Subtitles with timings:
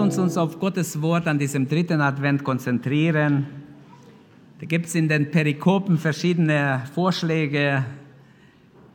[0.00, 3.46] Uns uns auf Gottes Wort an diesem dritten Advent konzentrieren.
[4.58, 7.84] Da gibt es in den Perikopen verschiedene Vorschläge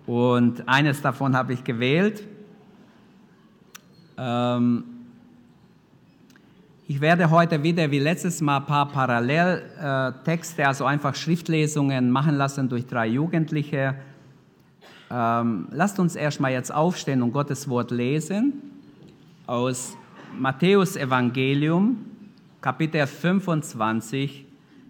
[0.07, 2.23] und eines davon habe ich gewählt.
[4.17, 4.83] Ähm,
[6.87, 12.67] ich werde heute wieder wie letztes Mal ein paar Paralleltexte, also einfach Schriftlesungen machen lassen
[12.67, 13.93] durch drei Jugendliche.
[15.11, 18.53] Ähm, lasst uns erstmal jetzt aufstehen und Gottes Wort lesen
[19.45, 19.95] aus
[20.39, 21.97] Matthäus Evangelium,
[22.61, 24.45] Kapitel 25,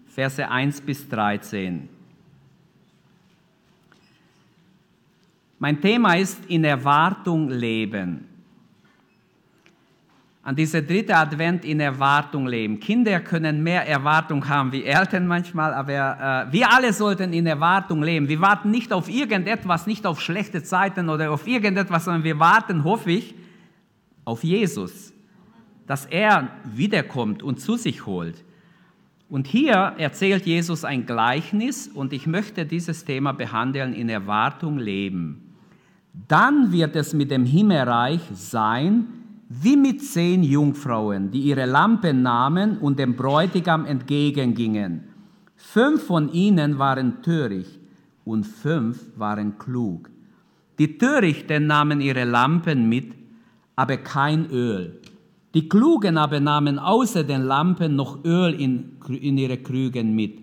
[0.06, 1.88] Verse 1 bis 13.
[5.58, 8.28] Mein Thema ist in Erwartung leben.
[10.42, 12.78] An dieser dritten Advent in Erwartung leben.
[12.78, 18.02] Kinder können mehr Erwartung haben wie Eltern manchmal, aber äh, wir alle sollten in Erwartung
[18.02, 18.28] leben.
[18.28, 22.84] Wir warten nicht auf irgendetwas, nicht auf schlechte Zeiten oder auf irgendetwas, sondern wir warten,
[22.84, 23.34] hoffe ich,
[24.24, 25.12] auf Jesus,
[25.86, 28.44] dass er wiederkommt und zu sich holt.
[29.28, 35.54] Und hier erzählt Jesus ein Gleichnis und ich möchte dieses Thema behandeln, in Erwartung leben.
[36.28, 39.06] Dann wird es mit dem Himmelreich sein,
[39.48, 45.04] wie mit zehn Jungfrauen, die ihre Lampen nahmen und dem Bräutigam entgegengingen.
[45.56, 47.80] Fünf von ihnen waren töricht
[48.24, 50.10] und fünf waren klug.
[50.78, 53.14] Die Törichten nahmen ihre Lampen mit,
[53.76, 55.00] aber kein Öl.
[55.56, 60.38] Die Klugen aber nahmen außer den Lampen noch Öl in, in ihre Krügen mit.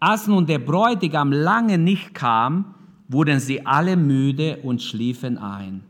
[0.00, 2.74] Als nun der Bräutigam lange nicht kam,
[3.06, 5.82] wurden sie alle müde und schliefen ein.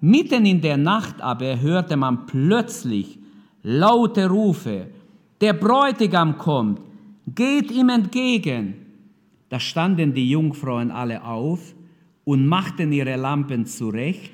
[0.00, 3.18] Mitten in der Nacht aber hörte man plötzlich
[3.64, 4.86] laute Rufe,
[5.40, 6.80] der Bräutigam kommt,
[7.34, 8.74] geht ihm entgegen.
[9.48, 11.74] Da standen die Jungfrauen alle auf
[12.22, 14.30] und machten ihre Lampen zurecht.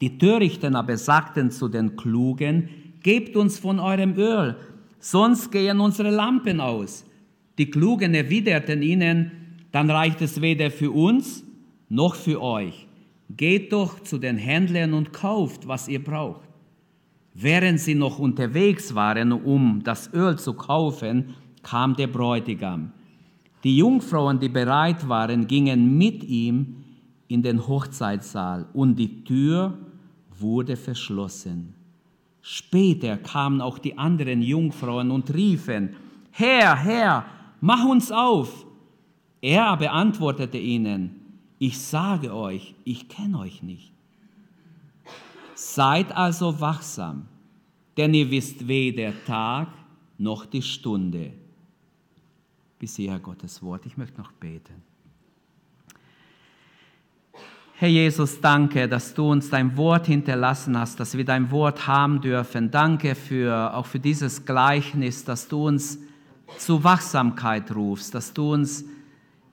[0.00, 2.68] Die Törichten aber sagten zu den Klugen,
[3.02, 4.56] gebt uns von eurem Öl,
[4.98, 7.04] sonst gehen unsere Lampen aus.
[7.58, 9.30] Die Klugen erwiderten ihnen,
[9.72, 11.42] dann reicht es weder für uns
[11.88, 12.86] noch für euch.
[13.30, 16.48] Geht doch zu den Händlern und kauft, was ihr braucht.
[17.34, 22.92] Während sie noch unterwegs waren, um das Öl zu kaufen, kam der Bräutigam.
[23.64, 26.76] Die Jungfrauen, die bereit waren, gingen mit ihm
[27.28, 29.78] in den Hochzeitssaal und die Tür
[30.38, 31.74] wurde verschlossen.
[32.40, 35.96] Später kamen auch die anderen Jungfrauen und riefen,
[36.30, 37.26] Herr, Herr,
[37.60, 38.66] mach uns auf.
[39.40, 41.16] Er aber antwortete ihnen,
[41.58, 43.92] ich sage euch, ich kenne euch nicht.
[45.54, 47.26] Seid also wachsam,
[47.96, 49.68] denn ihr wisst weder Tag
[50.18, 51.32] noch die Stunde.
[52.78, 53.86] Bis hierher Gottes Wort.
[53.86, 54.85] Ich möchte noch beten.
[57.78, 62.22] Herr Jesus, danke, dass du uns dein Wort hinterlassen hast, dass wir dein Wort haben
[62.22, 62.70] dürfen.
[62.70, 65.98] Danke für, auch für dieses Gleichnis, dass du uns
[66.56, 68.86] zu Wachsamkeit rufst, dass du uns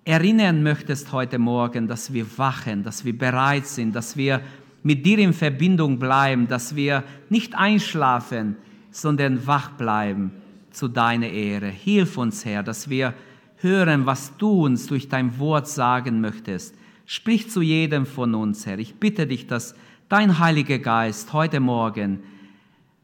[0.05, 4.39] erinnern möchtest heute Morgen, dass wir wachen, dass wir bereit sind, dass wir
[4.83, 8.55] mit dir in Verbindung bleiben, dass wir nicht einschlafen,
[8.89, 10.31] sondern wach bleiben
[10.71, 11.67] zu deiner Ehre.
[11.67, 13.15] Hilf uns, Herr, dass wir
[13.57, 16.73] hören, was du uns durch dein Wort sagen möchtest.
[17.05, 18.79] Sprich zu jedem von uns, Herr.
[18.79, 19.75] Ich bitte dich, dass
[20.09, 22.19] dein Heiliger Geist heute Morgen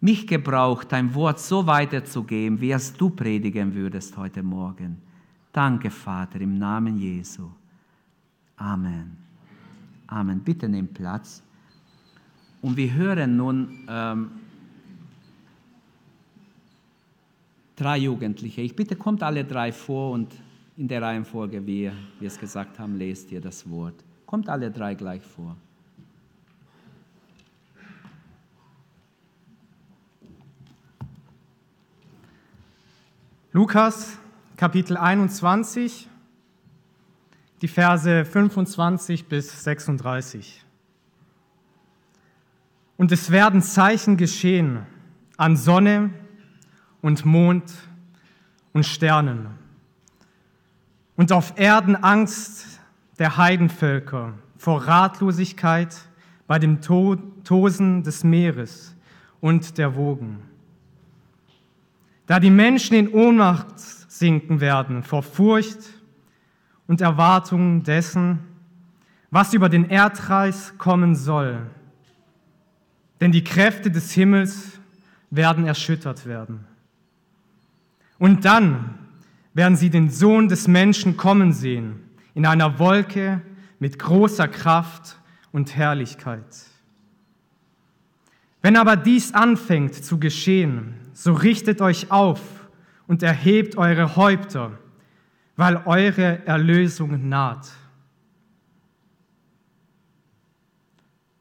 [0.02, 5.02] mich gebraucht, dein Wort so weiterzugeben, wie es du predigen würdest heute Morgen.
[5.52, 7.50] Danke, Vater, im Namen Jesu.
[8.56, 9.18] Amen.
[10.08, 10.40] Amen.
[10.40, 11.44] Bitte nehmt Platz.
[12.62, 14.32] Und wir hören nun ähm,
[17.76, 18.62] drei Jugendliche.
[18.62, 20.34] Ich bitte, kommt alle drei vor und
[20.80, 21.92] in der Reihenfolge, wie
[22.22, 23.96] wir es gesagt haben, lest ihr das Wort.
[24.26, 25.58] Kommt alle drei gleich vor.
[33.52, 34.18] Lukas
[34.56, 36.08] Kapitel 21,
[37.62, 40.64] die Verse 25 bis 36.
[42.96, 44.86] Und es werden Zeichen geschehen
[45.36, 46.12] an Sonne
[47.02, 47.70] und Mond
[48.72, 49.59] und Sternen.
[51.20, 52.80] Und auf Erden Angst
[53.20, 55.94] der Heidenvölker vor Ratlosigkeit
[56.48, 58.96] bei dem Tosen des Meeres
[59.42, 60.40] und der Wogen.
[62.26, 65.80] Da die Menschen in Ohnmacht sinken werden vor Furcht
[66.88, 68.40] und Erwartung dessen,
[69.30, 71.64] was über den Erdkreis kommen soll.
[73.20, 74.80] Denn die Kräfte des Himmels
[75.32, 76.66] werden erschüttert werden.
[78.20, 78.99] Und dann
[79.60, 82.00] werden sie den Sohn des Menschen kommen sehen,
[82.34, 83.42] in einer Wolke
[83.78, 85.18] mit großer Kraft
[85.52, 86.46] und Herrlichkeit.
[88.62, 92.40] Wenn aber dies anfängt zu geschehen, so richtet euch auf
[93.06, 94.80] und erhebt eure Häupter,
[95.58, 97.70] weil eure Erlösung naht.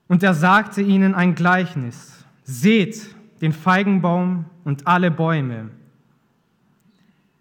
[0.08, 2.24] Und er sagte ihnen ein Gleichnis.
[2.42, 5.77] Seht den Feigenbaum und alle Bäume.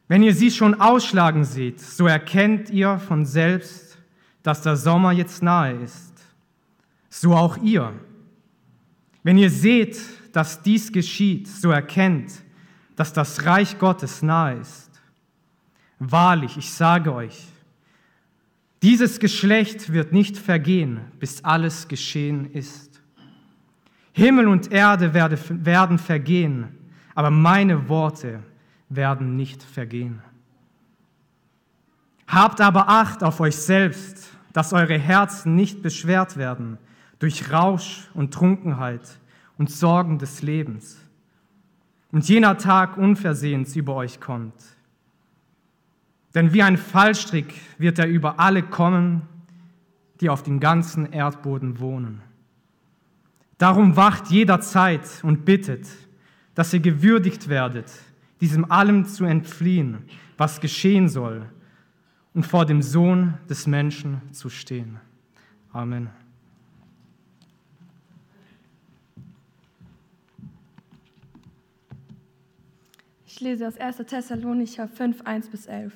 [0.07, 3.97] Wenn ihr sie schon ausschlagen seht, so erkennt ihr von selbst,
[4.41, 6.13] dass der Sommer jetzt nahe ist.
[7.09, 7.93] So auch ihr.
[9.23, 9.99] Wenn ihr seht,
[10.31, 12.31] dass dies geschieht, so erkennt,
[12.95, 14.89] dass das Reich Gottes nahe ist.
[15.99, 17.45] Wahrlich, ich sage euch,
[18.81, 23.01] dieses Geschlecht wird nicht vergehen, bis alles geschehen ist.
[24.13, 26.67] Himmel und Erde werden vergehen,
[27.13, 28.56] aber meine Worte werden
[28.89, 30.21] nicht vergehen.
[32.27, 36.77] Habt aber Acht auf euch selbst, dass eure Herzen nicht beschwert werden
[37.19, 39.19] durch Rausch und Trunkenheit
[39.57, 40.97] und Sorgen des Lebens
[42.11, 44.53] und jener Tag unversehens über euch kommt.
[46.33, 49.23] Denn wie ein Fallstrick wird er über alle kommen,
[50.21, 52.21] die auf dem ganzen Erdboden wohnen.
[53.57, 55.87] Darum wacht jederzeit und bittet,
[56.53, 57.91] dass ihr gewürdigt werdet,
[58.41, 60.05] diesem allem zu entfliehen,
[60.37, 61.49] was geschehen soll,
[62.33, 64.99] und vor dem Sohn des Menschen zu stehen.
[65.73, 66.11] Amen.
[73.25, 73.97] Ich lese aus 1.
[73.97, 75.93] Thessalonicher 5, 1 bis 11.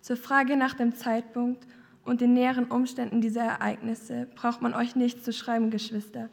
[0.00, 1.66] Zur Frage nach dem Zeitpunkt
[2.04, 6.28] und den näheren Umständen dieser Ereignisse braucht man euch nichts zu schreiben, Geschwister.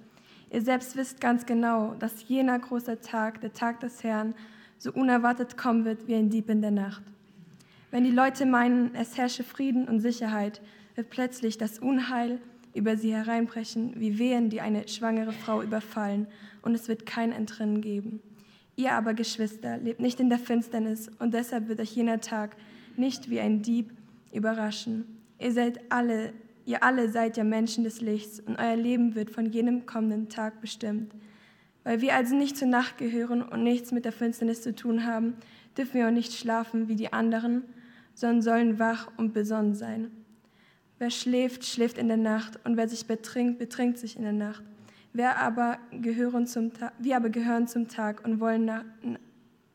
[0.52, 4.34] Ihr selbst wisst ganz genau, dass jener große Tag, der Tag des Herrn,
[4.80, 7.04] so unerwartet kommen wird wie ein Dieb in der Nacht.
[7.92, 10.62] Wenn die Leute meinen, es herrsche Frieden und Sicherheit,
[10.96, 12.40] wird plötzlich das Unheil
[12.74, 16.28] über sie hereinbrechen, wie Wehen, die eine schwangere Frau überfallen,
[16.62, 18.22] und es wird kein Entrinnen geben.
[18.76, 22.56] Ihr aber, Geschwister, lebt nicht in der Finsternis und deshalb wird euch jener Tag
[22.96, 23.92] nicht wie ein Dieb
[24.34, 25.06] überraschen.
[25.40, 26.34] Ihr seid alle,
[26.66, 30.62] ihr alle seid ja Menschen des Lichts und euer Leben wird von jenem kommenden Tag
[30.62, 31.14] bestimmt.
[31.90, 35.34] Weil wir also nicht zur Nacht gehören und nichts mit der Finsternis zu tun haben,
[35.76, 37.64] dürfen wir auch nicht schlafen wie die anderen,
[38.14, 40.12] sondern sollen wach und besonnen sein.
[41.00, 44.62] Wer schläft, schläft in der Nacht und wer sich betrinkt, betrinkt sich in der Nacht.
[45.14, 48.70] Wir aber gehören zum, Tag, wir aber gehören zum Tag und wollen,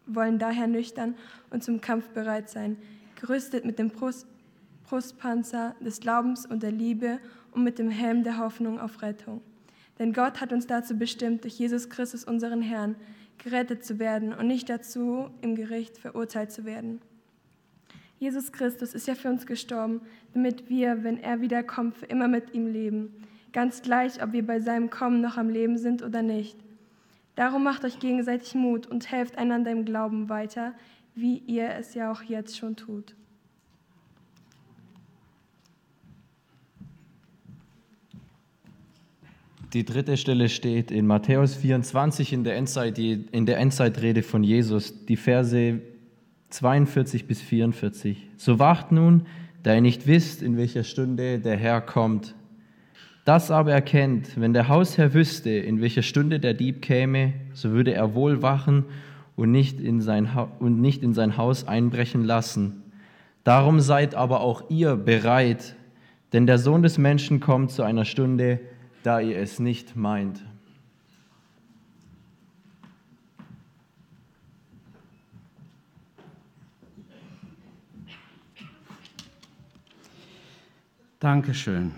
[0.06, 1.16] wollen daher nüchtern
[1.50, 2.76] und zum Kampf bereit sein,
[3.20, 4.28] gerüstet mit dem Brust,
[4.84, 7.18] Brustpanzer des Glaubens und der Liebe
[7.50, 9.42] und mit dem Helm der Hoffnung auf Rettung.
[9.98, 12.96] Denn Gott hat uns dazu bestimmt, durch Jesus Christus, unseren Herrn,
[13.38, 17.00] gerettet zu werden und nicht dazu, im Gericht verurteilt zu werden.
[18.18, 20.00] Jesus Christus ist ja für uns gestorben,
[20.32, 23.12] damit wir, wenn er wiederkommt, für immer mit ihm leben
[23.54, 26.58] ganz gleich, ob wir bei seinem Kommen noch am Leben sind oder nicht.
[27.36, 30.74] Darum macht euch gegenseitig Mut und helft einander im Glauben weiter,
[31.14, 33.14] wie ihr es ja auch jetzt schon tut.
[39.74, 45.04] Die dritte Stelle steht in Matthäus 24 in der, Endzeit, in der Endzeitrede von Jesus,
[45.06, 45.80] die Verse
[46.50, 48.28] 42 bis 44.
[48.36, 49.26] So wacht nun,
[49.64, 52.36] da ihr nicht wisst, in welcher Stunde der Herr kommt.
[53.24, 57.94] Das aber erkennt, wenn der Hausherr wüsste, in welcher Stunde der Dieb käme, so würde
[57.94, 58.84] er wohl wachen
[59.34, 62.84] und nicht in sein, und nicht in sein Haus einbrechen lassen.
[63.42, 65.74] Darum seid aber auch ihr bereit,
[66.32, 68.60] denn der Sohn des Menschen kommt zu einer Stunde,
[69.04, 70.42] da ihr es nicht meint.
[81.20, 81.92] Dankeschön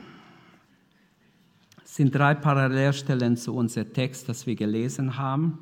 [1.84, 5.58] sind drei Parallelstellen zu unserem Text, das wir gelesen haben.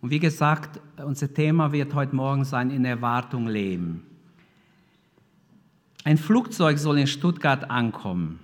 [0.00, 4.06] Und wie gesagt, unser Thema wird heute Morgen sein, in Erwartung leben.
[6.04, 8.40] Ein Flugzeug soll in Stuttgart ankommen.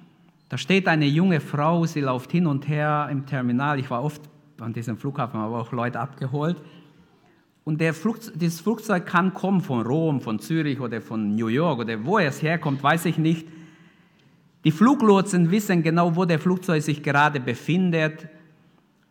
[0.48, 3.80] Da steht eine junge Frau, sie läuft hin und her im Terminal.
[3.80, 4.22] Ich war oft
[4.60, 6.62] an diesem Flughafen, habe auch Leute abgeholt.
[7.64, 11.80] Und der Flug, dieses Flugzeug kann kommen von Rom, von Zürich oder von New York
[11.80, 13.46] oder wo es herkommt, weiß ich nicht.
[14.62, 18.28] Die Fluglotsen wissen genau, wo der Flugzeug sich gerade befindet,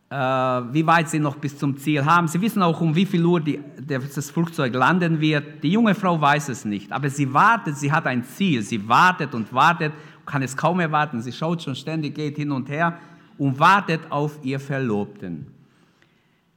[0.08, 2.28] äh, wie weit sie noch bis zum Ziel haben.
[2.28, 5.62] Sie wissen auch, um wie viel Uhr die, das Flugzeug landen wird.
[5.62, 8.62] Die junge Frau weiß es nicht, aber sie wartet, sie hat ein Ziel.
[8.62, 9.92] Sie wartet und wartet,
[10.26, 11.22] kann es kaum erwarten.
[11.22, 12.98] Sie schaut schon ständig, geht hin und her
[13.38, 15.46] und wartet auf ihr Verlobten.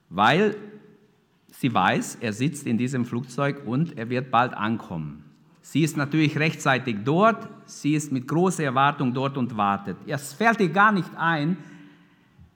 [0.09, 0.55] Weil
[1.51, 5.23] sie weiß, er sitzt in diesem Flugzeug und er wird bald ankommen.
[5.61, 9.97] Sie ist natürlich rechtzeitig dort, sie ist mit großer Erwartung dort und wartet.
[10.07, 11.57] Es fällt ihr gar nicht ein,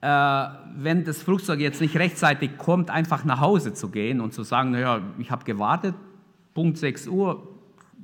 [0.01, 4.43] äh, wenn das Flugzeug jetzt nicht rechtzeitig kommt, einfach nach Hause zu gehen und zu
[4.43, 5.95] sagen, naja, ich habe gewartet,
[6.53, 7.47] Punkt 6 Uhr,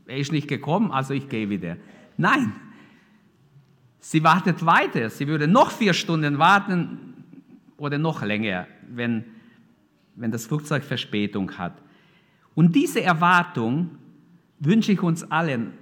[0.05, 1.77] er ist nicht gekommen, also ich gehe wieder.
[2.17, 2.53] Nein,
[3.99, 5.09] sie wartet weiter.
[5.09, 6.97] Sie würde noch vier Stunden warten
[7.77, 9.23] oder noch länger, wenn,
[10.15, 11.81] wenn das Flugzeug Verspätung hat.
[12.55, 13.91] Und diese Erwartung
[14.59, 15.73] wünsche ich uns allen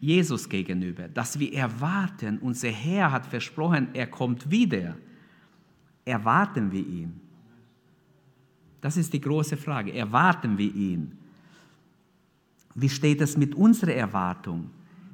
[0.00, 4.96] Jesus gegenüber, dass wir erwarten, unser Herr hat versprochen, er kommt wieder.
[6.04, 7.20] Erwarten wir ihn?
[8.80, 9.92] Das ist die große Frage.
[9.92, 11.18] Erwarten wir ihn?
[12.74, 14.70] Wie steht es mit unserer Erwartung,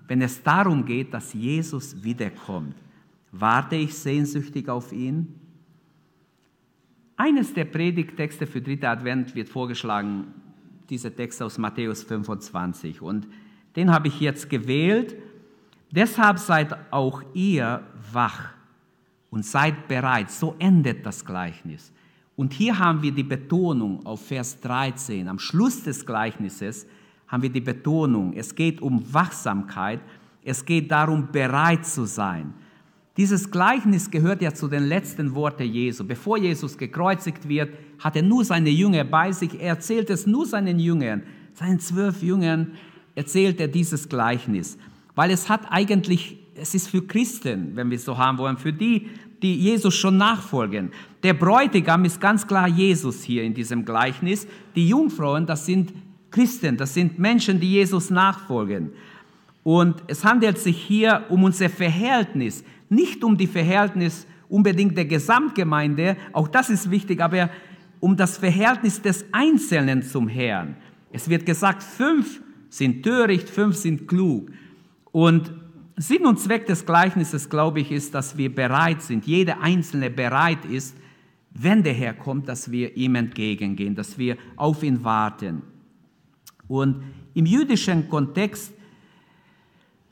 [0.08, 2.76] wenn es darum geht, dass Jesus wiederkommt?
[3.32, 5.34] Warte ich sehnsüchtig auf ihn?
[7.16, 10.26] Eines der Predigtexte für dritte Advent wird vorgeschlagen,
[10.90, 13.00] dieser Text aus Matthäus 25.
[13.00, 13.26] Und
[13.74, 15.16] den habe ich jetzt gewählt.
[15.90, 17.82] Deshalb seid auch ihr
[18.12, 18.50] wach
[19.30, 20.30] und seid bereit.
[20.30, 21.92] So endet das Gleichnis.
[22.36, 25.26] Und hier haben wir die Betonung auf Vers 13.
[25.26, 26.86] Am Schluss des Gleichnisses
[27.28, 28.32] haben wir die Betonung.
[28.34, 30.00] Es geht um Wachsamkeit.
[30.44, 32.54] Es geht darum, bereit zu sein.
[33.16, 36.04] Dieses Gleichnis gehört ja zu den letzten Worten Jesu.
[36.04, 39.54] Bevor Jesus gekreuzigt wird, hat er nur seine Jünger bei sich.
[39.54, 41.22] Er erzählt es nur seinen Jüngern,
[41.54, 42.72] seinen zwölf Jüngern
[43.14, 44.76] erzählt er dieses Gleichnis.
[45.14, 48.72] Weil es hat eigentlich, es ist für Christen, wenn wir es so haben wollen, für
[48.72, 49.08] die,
[49.42, 50.90] die Jesus schon nachfolgen.
[51.22, 54.46] Der Bräutigam ist ganz klar Jesus hier in diesem Gleichnis.
[54.74, 55.94] Die Jungfrauen, das sind
[56.30, 58.90] Christen, das sind Menschen, die Jesus nachfolgen.
[59.62, 66.16] Und es handelt sich hier um unser Verhältnis nicht um die Verhältnis unbedingt der Gesamtgemeinde,
[66.32, 67.50] auch das ist wichtig, aber
[68.00, 70.76] um das Verhältnis des Einzelnen zum Herrn.
[71.12, 74.50] Es wird gesagt, fünf sind töricht, fünf sind klug.
[75.12, 75.52] Und
[75.96, 80.64] Sinn und Zweck des Gleichnisses, glaube ich, ist, dass wir bereit sind, jeder Einzelne bereit
[80.66, 80.96] ist,
[81.54, 85.62] wenn der Herr kommt, dass wir ihm entgegengehen, dass wir auf ihn warten.
[86.68, 87.02] Und
[87.34, 88.72] im jüdischen Kontext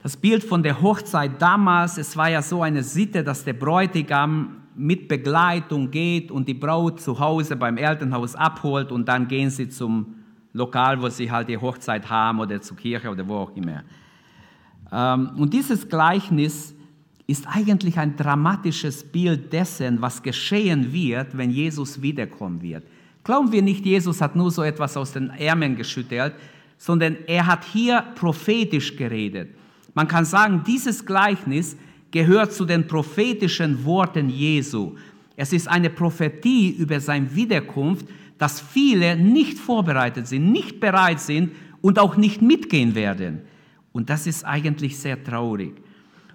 [0.02, 4.64] das Bild von der Hochzeit damals, es war ja so eine Sitte, dass der Bräutigam
[4.76, 9.68] mit Begleitung geht und die Braut zu Hause beim Elternhaus abholt und dann gehen sie
[9.68, 10.16] zum
[10.52, 13.82] Lokal, wo sie halt die Hochzeit haben oder zur Kirche oder wo auch immer.
[14.92, 16.74] Ähm, und dieses Gleichnis
[17.26, 22.84] ist eigentlich ein dramatisches Bild dessen, was geschehen wird, wenn Jesus wiederkommen wird.
[23.24, 26.34] Glauben wir nicht, Jesus hat nur so etwas aus den Ärmeln geschüttelt,
[26.76, 29.48] sondern er hat hier prophetisch geredet.
[29.94, 31.76] Man kann sagen, dieses Gleichnis
[32.10, 34.94] gehört zu den prophetischen Worten Jesu.
[35.36, 38.06] Es ist eine Prophetie über seine Wiederkunft,
[38.38, 43.40] dass viele nicht vorbereitet sind, nicht bereit sind und auch nicht mitgehen werden.
[43.92, 45.72] Und das ist eigentlich sehr traurig.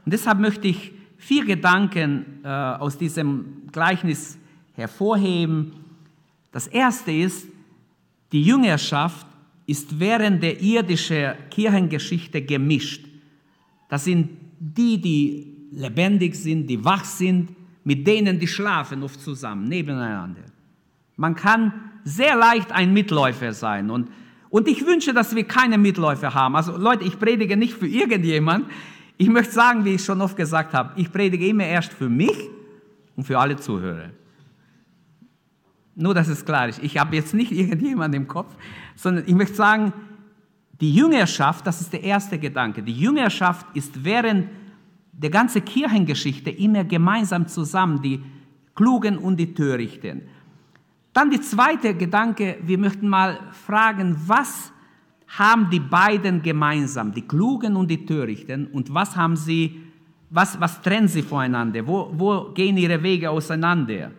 [0.05, 4.37] Und deshalb möchte ich vier Gedanken äh, aus diesem Gleichnis
[4.73, 5.73] hervorheben.
[6.51, 7.47] Das erste ist,
[8.31, 9.25] die Jüngerschaft
[9.65, 13.05] ist während der irdischen Kirchengeschichte gemischt.
[13.87, 14.29] Das sind
[14.59, 17.49] die, die lebendig sind, die wach sind,
[17.83, 20.41] mit denen, die schlafen oft zusammen, nebeneinander.
[21.15, 23.89] Man kann sehr leicht ein Mitläufer sein.
[23.89, 24.09] Und,
[24.49, 26.55] und ich wünsche, dass wir keine Mitläufer haben.
[26.55, 28.65] Also Leute, ich predige nicht für irgendjemand.
[29.17, 32.37] Ich möchte sagen, wie ich schon oft gesagt habe, ich predige immer erst für mich
[33.15, 34.11] und für alle Zuhörer.
[35.99, 36.81] Nur, dass es klar ist.
[36.81, 38.55] Ich habe jetzt nicht irgendjemand im Kopf,
[38.95, 39.91] sondern ich möchte sagen,
[40.79, 44.47] die Jüngerschaft, das ist der erste Gedanke, die Jüngerschaft ist während
[45.11, 48.23] der ganzen Kirchengeschichte immer gemeinsam zusammen, die
[48.75, 50.21] Klugen und die Törichten.
[51.11, 54.71] Dann der zweite Gedanke, wir möchten mal fragen, was
[55.27, 59.81] haben die beiden gemeinsam, die Klugen und die Törichten, und was haben sie,
[60.29, 64.11] was, was trennen sie voneinander, wo, wo gehen ihre Wege auseinander?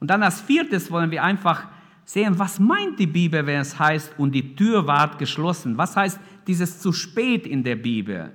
[0.00, 1.66] Und dann als viertes wollen wir einfach
[2.04, 5.76] sehen, was meint die Bibel, wenn es heißt, und die Tür ward geschlossen?
[5.76, 8.32] Was heißt dieses zu spät in der Bibel?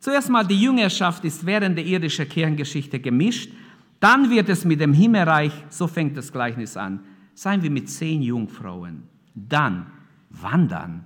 [0.00, 3.52] Zuerst mal, die Jüngerschaft ist während der irdischen Kirchengeschichte gemischt.
[4.00, 7.00] Dann wird es mit dem Himmelreich, so fängt das Gleichnis an,
[7.34, 9.02] seien wir mit zehn Jungfrauen.
[9.34, 9.86] Dann,
[10.30, 11.04] wann dann?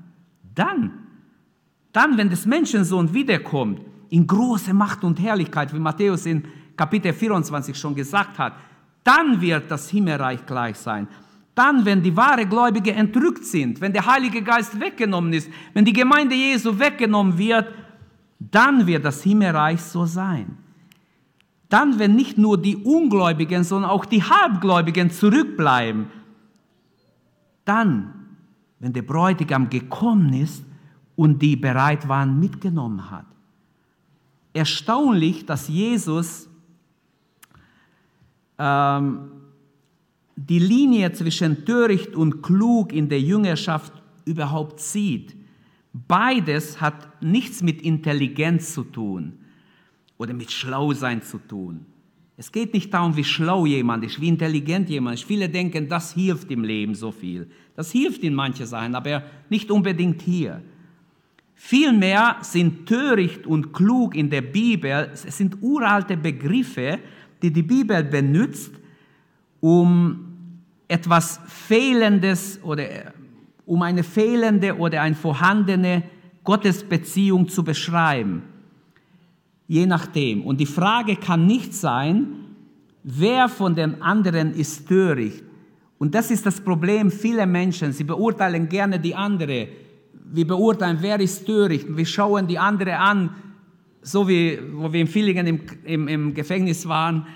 [0.55, 6.45] Dann, wenn des Menschensohn wiederkommt, in große Macht und Herrlichkeit, wie Matthäus in
[6.77, 8.55] Kapitel 24 schon gesagt hat,
[9.05, 11.09] dann wird das Himmelreich gleich sein.
[11.55, 15.93] Dann, wenn die wahre Gläubige entrückt sind, wenn der Heilige Geist weggenommen ist, wenn die
[15.93, 17.69] Gemeinde Jesu weggenommen wird,
[18.39, 20.57] dann wird das Himmelreich so sein.
[21.69, 26.07] Dann, wenn nicht nur die Ungläubigen, sondern auch die Halbgläubigen zurückbleiben,
[27.65, 28.13] dann,
[28.79, 30.65] wenn der Bräutigam gekommen ist
[31.17, 33.27] und die bereit waren, mitgenommen hat.
[34.53, 36.49] Erstaunlich, dass Jesus
[38.59, 39.31] ähm,
[40.37, 43.93] die Linie zwischen töricht und klug in der Jüngerschaft
[44.25, 45.37] überhaupt sieht.
[45.93, 49.39] Beides hat nichts mit Intelligenz zu tun
[50.17, 51.87] oder mit Schlausein zu tun.
[52.37, 55.25] Es geht nicht darum, wie schlau jemand ist, wie intelligent jemand ist.
[55.25, 57.49] Viele denken, das hilft im Leben so viel.
[57.77, 60.63] Das hilft in manchen Sachen, aber nicht unbedingt hier.
[61.55, 66.99] Vielmehr sind töricht und klug in der Bibel, es sind uralte Begriffe,
[67.43, 68.73] die die Bibel benutzt,
[69.61, 70.33] um
[70.89, 72.85] etwas Fehlendes oder
[73.67, 76.03] um eine fehlende oder eine vorhandene
[76.45, 78.43] Gottesbeziehung zu beschreiben.
[79.69, 80.43] Je nachdem.
[80.43, 82.27] Und die Frage kann nicht sein,
[83.03, 85.43] wer von den anderen ist töricht.
[85.99, 87.93] Und das ist das Problem vieler Menschen.
[87.93, 89.69] Sie beurteilen gerne die andere.
[90.33, 91.87] Wir beurteilen, wer ist töricht.
[91.97, 93.31] Wir schauen die andere an,
[94.03, 97.27] so wie wo wir in Villingen im, im, im Gefängnis waren,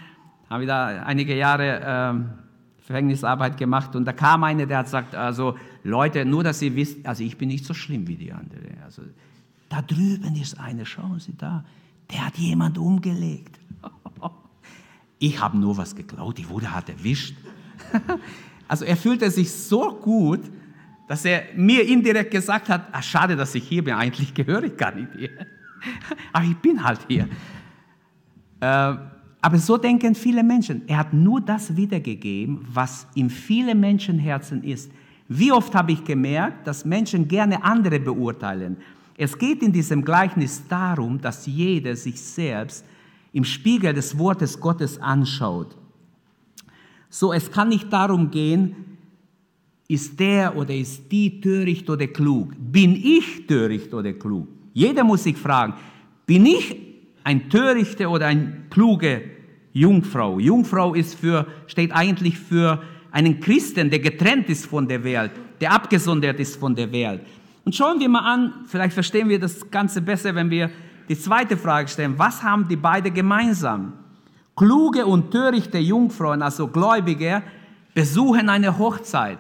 [0.51, 2.47] haben wir da einige Jahre äh,
[2.79, 7.05] Gefängnisarbeit gemacht und da kam einer, der hat gesagt, also Leute, nur dass ihr wisst,
[7.07, 8.61] also ich bin nicht so schlimm wie die andere.
[8.85, 9.03] Also
[9.69, 11.65] da drüben ist eine, schauen Sie da,
[12.13, 13.59] der hat jemand umgelegt.
[15.19, 17.37] Ich habe nur was geklaut, ich wurde hart erwischt.
[18.69, 20.41] Also er fühlte sich so gut,
[21.07, 24.77] dass er mir indirekt gesagt hat, ach, schade, dass ich hier bin, eigentlich gehöre ich
[24.77, 25.31] gar nicht hier.
[26.33, 27.29] Aber ich bin halt hier.
[28.61, 28.95] Äh,
[29.47, 30.83] aber so denken viele Menschen.
[30.89, 34.91] Er hat nur das wiedergegeben, was in vielen Menschenherzen ist.
[35.29, 38.77] Wie oft habe ich gemerkt, dass Menschen gerne andere beurteilen.
[39.17, 42.85] Es geht in diesem Gleichnis darum, dass jeder sich selbst
[43.33, 45.77] im Spiegel des Wortes Gottes anschaut.
[47.09, 48.99] So, es kann nicht darum gehen,
[49.89, 52.53] ist der oder ist die töricht oder klug?
[52.59, 54.49] Bin ich töricht oder klug?
[54.77, 55.73] Jeder muss sich fragen,
[56.27, 56.77] bin ich
[57.25, 59.21] ein törichter oder ein kluger
[59.73, 60.39] Jungfrau.
[60.39, 65.31] Jungfrau ist für, steht eigentlich für einen Christen, der getrennt ist von der Welt,
[65.63, 67.23] der abgesondert ist von der Welt.
[67.65, 70.71] Und schauen wir mal an, vielleicht verstehen wir das Ganze besser, wenn wir
[71.09, 72.13] die zweite Frage stellen.
[72.19, 73.95] Was haben die beiden gemeinsam?
[74.55, 77.43] Kluge und törichte Jungfrauen, also Gläubige,
[77.95, 79.39] besuchen eine Hochzeit.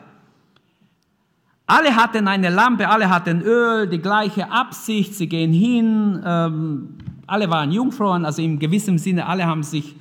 [1.68, 6.94] Alle hatten eine Lampe, alle hatten Öl, die gleiche Absicht, sie gehen hin, ähm,
[7.26, 9.96] alle waren Jungfrauen, also im gewissen Sinne, alle haben sich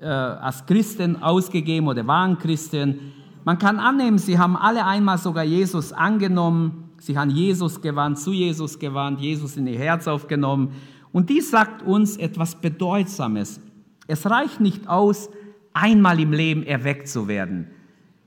[0.00, 3.12] äh, als Christen ausgegeben oder waren Christen.
[3.44, 8.32] Man kann annehmen, sie haben alle einmal sogar Jesus angenommen, sie haben Jesus gewandt, zu
[8.32, 10.72] Jesus gewandt, Jesus in ihr Herz aufgenommen.
[11.12, 13.60] Und dies sagt uns etwas Bedeutsames.
[14.06, 15.28] Es reicht nicht aus,
[15.74, 17.68] einmal im Leben erweckt zu werden.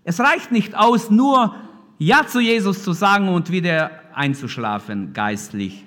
[0.04, 1.56] Es reicht nicht aus, nur
[1.98, 5.86] Ja zu Jesus zu sagen und wieder einzuschlafen geistlich,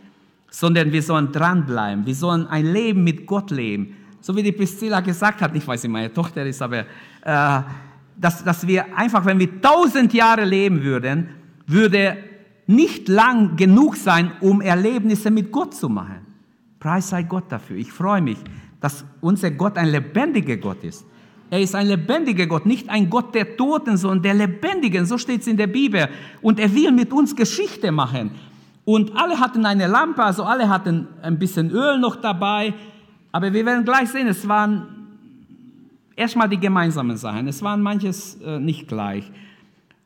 [0.51, 2.07] sondern wir sollen dranbleiben.
[2.07, 5.83] Wir sollen ein Leben mit Gott leben so wie die Priscilla gesagt hat, ich weiß
[5.83, 7.63] nicht, meine Tochter ist, aber äh,
[8.17, 11.29] dass, dass wir einfach, wenn wir tausend Jahre leben würden,
[11.67, 12.17] würde
[12.67, 16.27] nicht lang genug sein, um Erlebnisse mit Gott zu machen.
[16.81, 17.77] Preis sei Gott dafür.
[17.77, 18.39] Ich freue mich,
[18.81, 21.05] dass unser Gott ein lebendiger Gott ist.
[21.51, 25.07] Er ist ein lebendiger Gott, nicht ein Gott der Toten, sondern der Lebendigen.
[25.07, 26.09] So steht es in der Bibel.
[26.43, 28.33] Und er will mit uns Geschichte machen.
[28.85, 32.75] Und alle hatten eine Lampe, also alle hatten ein bisschen Öl noch dabei.
[33.33, 34.87] Aber wir werden gleich sehen, es waren
[36.17, 39.31] erstmal die gemeinsamen Sachen, es waren manches äh, nicht gleich.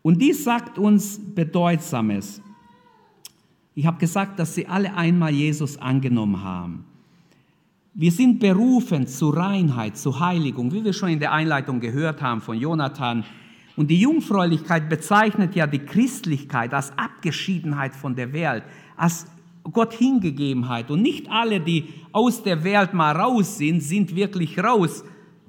[0.03, 2.43] Und dies sagt uns Bedeutsames.
[3.75, 6.85] Ich habe gesagt, dass sie alle einmal Jesus angenommen haben.
[7.95, 12.41] Wir sind berufen zu Reinheit, zu Heiligung, wie wir schon in der Einleitung gehört haben
[12.41, 13.23] von Jonathan.
[13.77, 18.63] Und die Jungfräulichkeit bezeichnet ja die Christlichkeit als Abgeschiedenheit von der Welt,
[18.97, 19.27] als
[19.71, 20.91] Gott Hingegebenheit.
[20.91, 25.05] Und nicht alle, die aus der Welt mal raus sind, sind wirklich raus,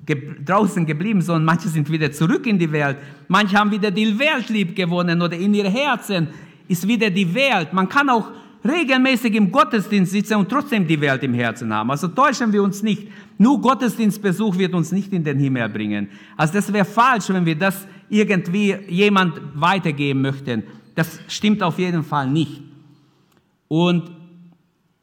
[0.06, 2.98] ge draußen geblieben, sondern manche sind wieder zurück in die Welt.
[3.30, 6.28] Manche haben wieder die Welt lieb gewonnen oder in ihr Herzen
[6.68, 7.72] ist wieder die Welt.
[7.72, 8.32] Man kann auch
[8.68, 11.92] regelmäßig im Gottesdienst sitzen und trotzdem die Welt im Herzen haben.
[11.92, 13.08] Also täuschen wir uns nicht.
[13.38, 16.10] Nur Gottesdienstbesuch wird uns nicht in den Himmel bringen.
[16.38, 20.64] Also das wäre falsch, wenn wir das irgendwie jemand weitergeben möchten.
[20.96, 22.62] Das stimmt auf jeden Fall nicht.
[23.68, 24.12] Und,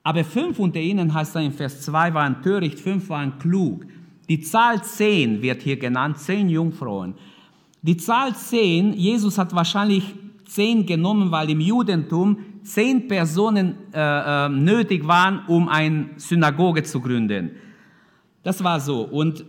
[0.03, 3.85] aber fünf unter ihnen, heißt dann in Vers 2, waren töricht, fünf waren klug.
[4.29, 7.15] Die Zahl zehn wird hier genannt, zehn Jungfrauen.
[7.83, 14.49] Die Zahl zehn, Jesus hat wahrscheinlich zehn genommen, weil im Judentum zehn Personen äh, äh,
[14.49, 17.51] nötig waren, um eine Synagoge zu gründen.
[18.43, 19.03] Das war so.
[19.03, 19.45] Und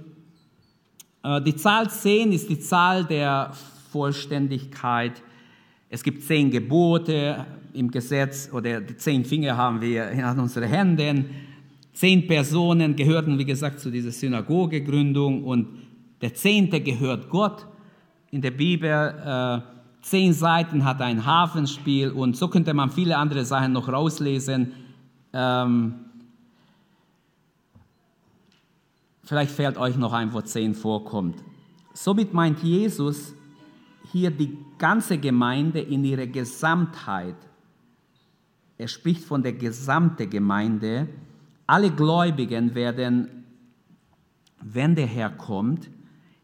[1.24, 3.52] äh, die Zahl zehn ist die Zahl der
[3.92, 5.22] Vollständigkeit.
[5.90, 11.26] Es gibt zehn Gebote, im Gesetz oder die zehn Finger haben wir an unseren Händen.
[11.94, 15.68] Zehn Personen gehörten, wie gesagt, zu dieser Synagogegründung und
[16.22, 17.66] Der Zehnte gehört Gott.
[18.30, 23.46] In der Bibel äh, zehn Seiten hat ein Hafenspiel und so könnte man viele andere
[23.46, 24.74] Sachen noch rauslesen.
[25.34, 25.94] Ähm,
[29.24, 31.44] vielleicht fällt euch noch ein, wo zehn vorkommt.
[31.94, 33.34] Somit meint Jesus
[34.12, 37.36] hier die ganze Gemeinde in ihrer Gesamtheit.
[38.78, 41.08] Er spricht von der gesamten Gemeinde.
[41.68, 43.46] Alle Gläubigen werden,
[44.60, 45.90] wenn der Herr kommt,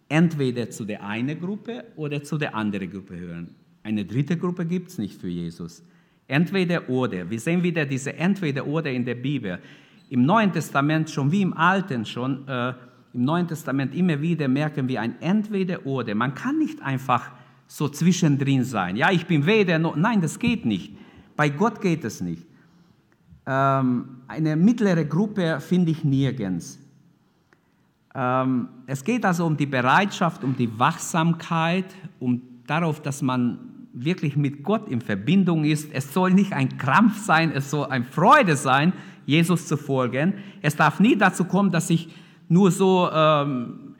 [0.09, 3.55] entweder zu der einen Gruppe oder zu der anderen Gruppe hören.
[3.83, 5.83] Eine dritte Gruppe gibt es nicht für Jesus.
[6.27, 7.29] Entweder oder.
[7.29, 9.59] Wir sehen wieder diese Entweder oder in der Bibel.
[10.09, 12.73] Im Neuen Testament schon wie im Alten schon, äh,
[13.13, 16.15] im Neuen Testament immer wieder merken wir ein Entweder oder.
[16.15, 17.31] Man kann nicht einfach
[17.67, 18.95] so zwischendrin sein.
[18.95, 19.95] Ja, ich bin weder noch.
[19.95, 20.93] Nein, das geht nicht.
[21.35, 22.45] Bei Gott geht es nicht.
[23.45, 26.79] Ähm, eine mittlere Gruppe finde ich nirgends.
[28.17, 31.85] Ähm, es geht also um die Bereitschaft, um die Wachsamkeit,
[32.19, 33.59] um darauf, dass man
[33.93, 35.93] wirklich mit Gott in Verbindung ist.
[35.93, 38.93] Es soll nicht ein Krampf sein, es soll eine Freude sein,
[39.27, 40.33] Jesus zu folgen.
[40.61, 42.09] Es darf nie dazu kommen, dass ich
[42.49, 43.95] nur so ähm,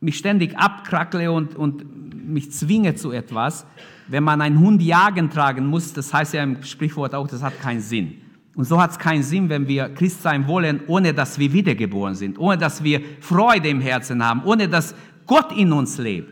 [0.00, 3.66] mich ständig abkrackle und, und mich zwinge zu etwas.
[4.06, 7.60] Wenn man einen Hund jagen tragen muss, das heißt ja im Sprichwort auch, das hat
[7.60, 8.20] keinen Sinn.
[8.58, 12.16] Und so hat es keinen Sinn, wenn wir Christ sein wollen, ohne dass wir wiedergeboren
[12.16, 14.96] sind, ohne dass wir Freude im Herzen haben, ohne dass
[15.28, 16.28] Gott in uns lebt.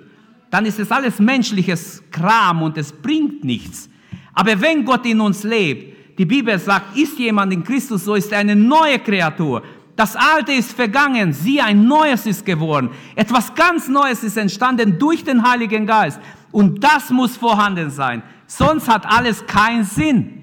[0.51, 3.89] Dann ist es alles menschliches Kram und es bringt nichts.
[4.35, 8.33] Aber wenn Gott in uns lebt, die Bibel sagt, ist jemand in Christus, so ist
[8.33, 9.63] er eine neue Kreatur.
[9.95, 12.91] Das Alte ist vergangen, siehe, ein Neues ist geworden.
[13.15, 16.19] Etwas ganz Neues ist entstanden durch den Heiligen Geist.
[16.51, 18.25] Und das muss vorhanden sein.
[18.49, 20.36] Sonst hat alles keinen Sinn.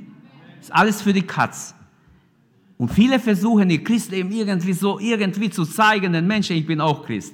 [0.64, 1.76] Ist alles für die Katz.
[2.78, 7.06] Und viele versuchen ihr Christleben irgendwie so irgendwie zu zeigen den Menschen, ich bin auch
[7.06, 7.34] Christ.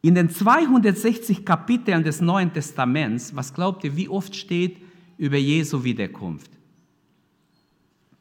[0.00, 4.78] In den 260 Kapiteln des Neuen Testaments, was glaubt ihr, wie oft steht
[5.18, 6.50] über Jesu Wiederkunft?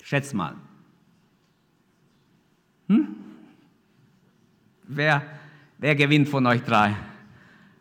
[0.04, 0.56] Schätzt mal.
[2.90, 3.08] Hm?
[4.86, 5.24] Wer,
[5.78, 6.94] wer gewinnt von euch drei?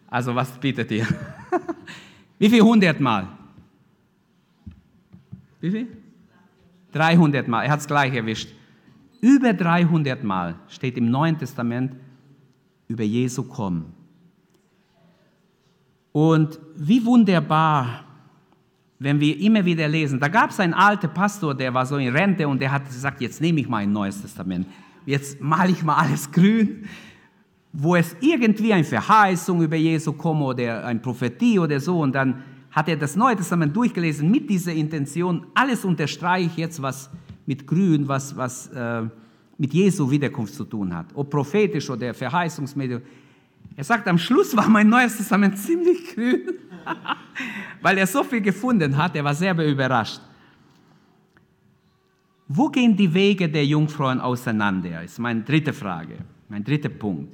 [0.06, 1.08] Also was bietet ihr?
[2.38, 3.39] wie viel hundertmal?
[5.60, 5.88] Wie viel?
[6.92, 7.64] 300 Mal.
[7.64, 8.50] Er hat es gleich erwischt.
[9.20, 11.94] Über 300 Mal steht im Neuen Testament
[12.88, 13.92] über Jesu kommen.
[16.12, 18.04] Und wie wunderbar,
[18.98, 20.18] wenn wir immer wieder lesen.
[20.18, 23.20] Da gab es einen alten Pastor, der war so in Rente und der hat gesagt,
[23.20, 24.66] jetzt nehme ich mal ein Neues Testament.
[25.06, 26.84] Jetzt male ich mal alles grün,
[27.72, 32.00] wo es irgendwie eine Verheißung über Jesu kommt oder eine Prophetie oder so.
[32.00, 36.80] Und dann hat er das Neue Testament durchgelesen mit dieser Intention, alles unterstreiche ich jetzt,
[36.80, 37.10] was
[37.46, 39.02] mit Grün, was, was äh,
[39.58, 43.02] mit Jesu Wiederkunft zu tun hat, ob prophetisch oder Verheißungsmedium.
[43.76, 46.42] Er sagt, am Schluss war mein Neues Testament ziemlich grün,
[47.82, 50.20] weil er so viel gefunden hat, er war selber überrascht.
[52.46, 55.02] Wo gehen die Wege der Jungfrauen auseinander?
[55.04, 57.32] Ist meine dritte Frage, mein dritter Punkt.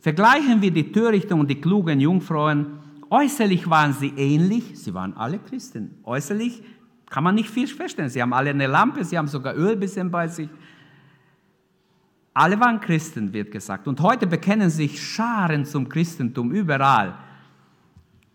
[0.00, 2.66] Vergleichen wir die Törichten und die klugen Jungfrauen
[3.10, 5.98] Äußerlich waren sie ähnlich, sie waren alle Christen.
[6.04, 6.62] Äußerlich
[7.08, 8.10] kann man nicht viel feststellen.
[8.10, 10.48] Sie haben alle eine Lampe, sie haben sogar Öl bisschen bei sich.
[12.34, 13.88] Alle waren Christen, wird gesagt.
[13.88, 17.18] Und heute bekennen sich Scharen zum Christentum überall.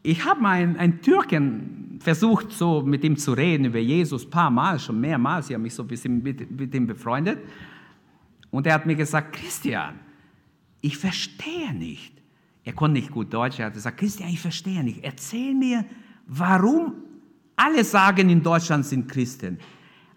[0.02, 4.30] Ich habe mal einen, einen, Türken versucht, so mit ihm zu reden über Jesus, ein
[4.30, 5.50] paar Mal, schon mehrmals.
[5.50, 7.40] Ich habe mich so ein bisschen mit, mit ihm befreundet.
[8.52, 10.00] Und er hat mir gesagt, Christian,
[10.82, 12.13] ich verstehe nicht.
[12.64, 13.60] Er konnte nicht gut Deutsch.
[13.60, 15.04] Er hat gesagt, Christian, ich verstehe nicht.
[15.04, 15.86] Erzähl mir,
[16.28, 16.94] warum
[17.56, 19.60] alle sagen in Deutschland sind Christen.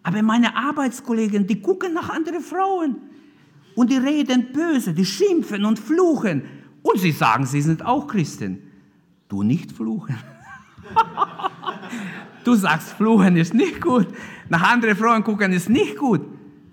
[0.02, 2.96] Aber meine Arbeitskollegen, die gucken nach anderen Frauen.
[3.74, 6.42] Und die reden böse, die schimpfen und fluchen.
[6.82, 8.62] Und sie sagen, sie sind auch Christen.
[9.28, 10.16] Du nicht fluchen.
[12.44, 14.06] du sagst, fluchen ist nicht gut.
[14.48, 16.22] Nach anderen Frauen gucken ist nicht gut.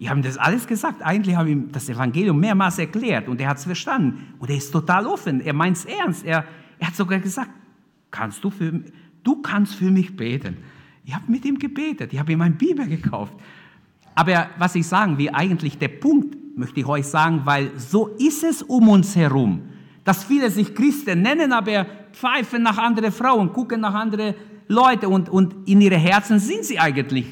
[0.03, 1.01] Ich habe ihm das alles gesagt.
[1.01, 4.33] Eigentlich habe ich ihm das Evangelium mehrmals erklärt und er hat es verstanden.
[4.37, 5.39] Und er ist total offen.
[5.39, 6.25] Er meint es ernst.
[6.25, 6.43] Er,
[6.77, 7.49] er hat sogar gesagt,
[8.11, 8.83] kannst du für
[9.23, 10.57] du kannst für mich beten.
[11.05, 12.11] Ich habe mit ihm gebetet.
[12.11, 13.33] Ich habe ihm eine Bibel gekauft.
[14.13, 18.43] Aber was ich sagen will, eigentlich der Punkt, möchte ich euch sagen, weil so ist
[18.43, 19.61] es um uns herum.
[20.03, 24.33] Dass viele sich Christen nennen, aber pfeifen nach anderen Frauen, gucken nach anderen
[24.67, 27.31] Leuten und, und in ihren Herzen sind sie eigentlich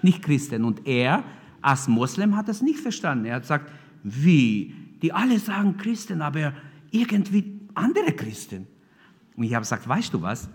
[0.00, 0.64] nicht Christen.
[0.64, 1.22] Und er
[1.66, 3.24] als Moslem hat er es nicht verstanden.
[3.24, 3.72] Er hat gesagt,
[4.04, 4.72] wie?
[5.02, 6.52] Die alle sagen Christen, aber
[6.92, 8.68] irgendwie andere Christen.
[9.36, 10.48] Und ich habe gesagt, weißt du was?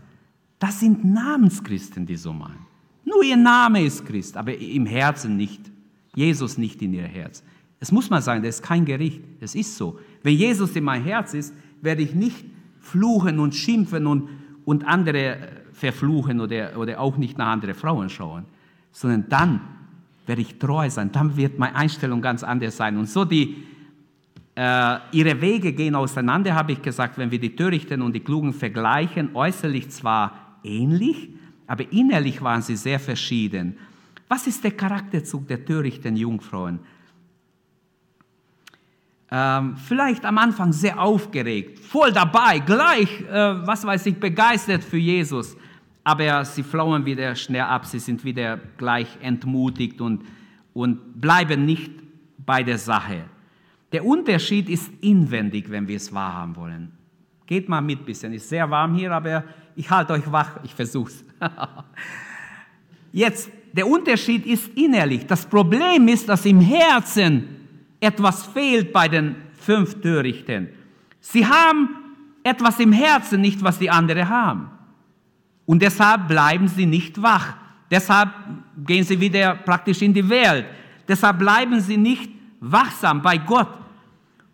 [0.57, 2.65] Das sind Namenschristen, die so machen.
[3.03, 5.69] Nur ihr Name ist Christ, aber im Herzen nicht.
[6.15, 7.43] Jesus nicht in ihr Herz.
[7.81, 9.21] Es muss mal sein, das ist kein Gericht.
[9.41, 9.99] Es ist so.
[10.23, 12.45] Wenn Jesus in mein Herz ist, werde ich nicht
[12.79, 14.29] fluchen und schimpfen und,
[14.63, 18.45] und andere verfluchen oder, oder auch nicht nach anderen Frauen schauen,
[18.93, 19.61] sondern dann
[20.25, 22.97] werde ich treu sein, dann wird meine Einstellung ganz anders sein.
[22.97, 23.63] Und so die,
[24.55, 28.53] äh, ihre Wege gehen auseinander, habe ich gesagt, wenn wir die Törichten und die Klugen
[28.53, 31.29] vergleichen, äußerlich zwar ähnlich,
[31.67, 33.77] aber innerlich waren sie sehr verschieden.
[34.27, 36.79] Was ist der Charakterzug der törichten Jungfrauen?
[39.33, 44.97] Ähm, vielleicht am Anfang sehr aufgeregt, voll dabei, gleich, äh, was weiß ich, begeistert für
[44.97, 45.55] Jesus.
[46.03, 50.23] Aber sie flauen wieder schnell ab, sie sind wieder gleich entmutigt und,
[50.73, 51.91] und bleiben nicht
[52.37, 53.25] bei der Sache.
[53.91, 56.91] Der Unterschied ist inwendig, wenn wir es wahrhaben wollen.
[57.45, 58.33] Geht mal mit ein bisschen.
[58.33, 59.43] Ist sehr warm hier, aber
[59.75, 60.59] ich halte euch wach.
[60.63, 61.23] Ich versuch's.
[63.11, 65.27] Jetzt, der Unterschied ist innerlich.
[65.27, 67.47] Das Problem ist, dass im Herzen
[67.99, 70.69] etwas fehlt bei den fünf Törichten.
[71.19, 71.89] Sie haben
[72.43, 74.69] etwas im Herzen, nicht was die anderen haben.
[75.65, 77.55] Und deshalb bleiben sie nicht wach.
[77.89, 78.29] Deshalb
[78.85, 80.65] gehen sie wieder praktisch in die Welt.
[81.07, 83.67] Deshalb bleiben sie nicht wachsam bei Gott.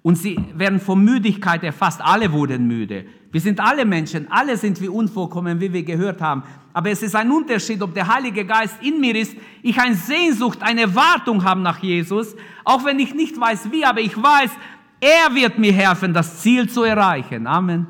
[0.01, 2.01] Und sie werden von Müdigkeit erfasst.
[2.01, 3.05] Alle wurden müde.
[3.31, 6.43] Wir sind alle Menschen, alle sind wir unvollkommen, wie wir gehört haben.
[6.73, 10.59] Aber es ist ein Unterschied, ob der Heilige Geist in mir ist, ich eine Sehnsucht,
[10.61, 14.51] eine Erwartung habe nach Jesus, auch wenn ich nicht weiß wie, aber ich weiß,
[14.99, 17.45] er wird mir helfen, das Ziel zu erreichen.
[17.45, 17.87] Amen.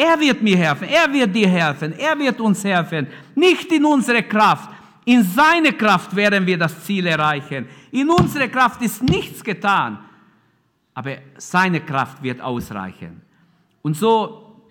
[0.00, 3.06] Er wird mir helfen, er wird dir helfen, er wird uns helfen.
[3.34, 4.70] Nicht in unsere Kraft,
[5.04, 7.66] in seine Kraft werden wir das Ziel erreichen.
[7.90, 9.98] In unserer Kraft ist nichts getan,
[10.94, 13.20] aber seine Kraft wird ausreichen.
[13.82, 14.62] Und so,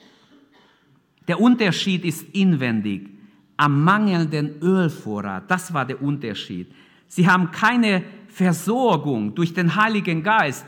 [1.28, 3.12] der Unterschied ist inwendig
[3.56, 5.44] am mangelnden Ölvorrat.
[5.48, 6.74] Das war der Unterschied.
[7.08, 10.66] Sie haben keine Versorgung durch den Heiligen Geist.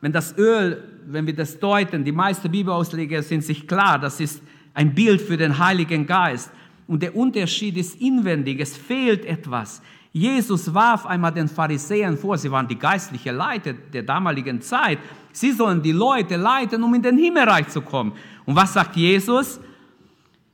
[0.00, 4.42] Wenn das Öl, wenn wir das deuten, die meisten Bibelausleger sind sich klar, das ist
[4.74, 6.50] ein Bild für den Heiligen Geist.
[6.86, 9.82] Und der Unterschied ist inwendig, es fehlt etwas.
[10.12, 14.98] Jesus warf einmal den Pharisäern vor, sie waren die geistlichen Leiter der damaligen Zeit,
[15.32, 18.12] sie sollen die Leute leiten, um in den Himmelreich zu kommen.
[18.44, 19.60] Und was sagt Jesus?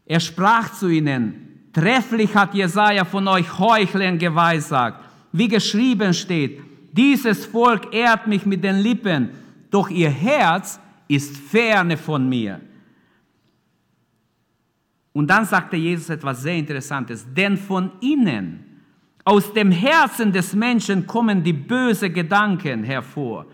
[0.05, 1.43] Er sprach zu ihnen,
[1.73, 8.65] Trefflich hat Jesaja von euch Heuchlern geweissagt, wie geschrieben steht, dieses Volk ehrt mich mit
[8.65, 9.29] den Lippen,
[9.71, 12.61] doch ihr Herz ist ferne von mir.
[15.13, 18.83] Und dann sagte Jesus etwas sehr Interessantes, denn von innen,
[19.25, 23.47] aus dem Herzen des Menschen kommen die bösen Gedanken hervor,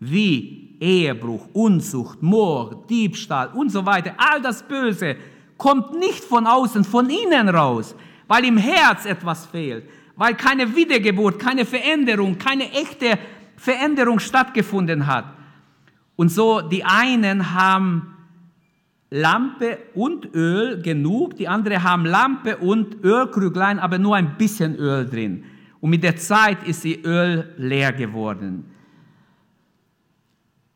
[0.00, 5.16] wie Ehebruch, Unzucht, Mord, Diebstahl und so weiter, all das Böse
[5.58, 7.94] kommt nicht von außen, von innen raus,
[8.26, 9.84] weil im Herz etwas fehlt,
[10.16, 13.18] weil keine Wiedergeburt, keine Veränderung, keine echte
[13.56, 15.26] Veränderung stattgefunden hat.
[16.20, 18.14] Und so, die einen haben
[19.08, 25.08] Lampe und Öl genug, die anderen haben Lampe und Ölkrüglein, aber nur ein bisschen Öl
[25.08, 25.44] drin.
[25.80, 28.66] Und mit der Zeit ist die Öl leer geworden.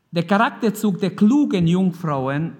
[0.09, 2.53] Der Charakterzug der klugen Jungfrauen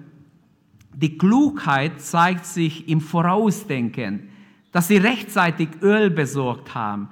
[0.94, 4.28] die Klugheit zeigt sich im Vorausdenken,
[4.70, 7.08] dass sie rechtzeitig Öl besorgt haben,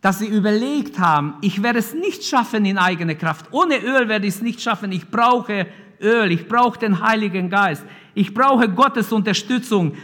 [0.00, 3.46] dass sie überlegt haben, ich werde es nicht schaffen in eigener Kraft.
[3.50, 4.92] Ohne Öl werde ich es nicht schaffen.
[4.92, 5.66] Ich brauche
[6.00, 7.84] Öl, ich brauche den Heiligen Geist,
[8.14, 9.94] ich brauche Gottes Unterstützung.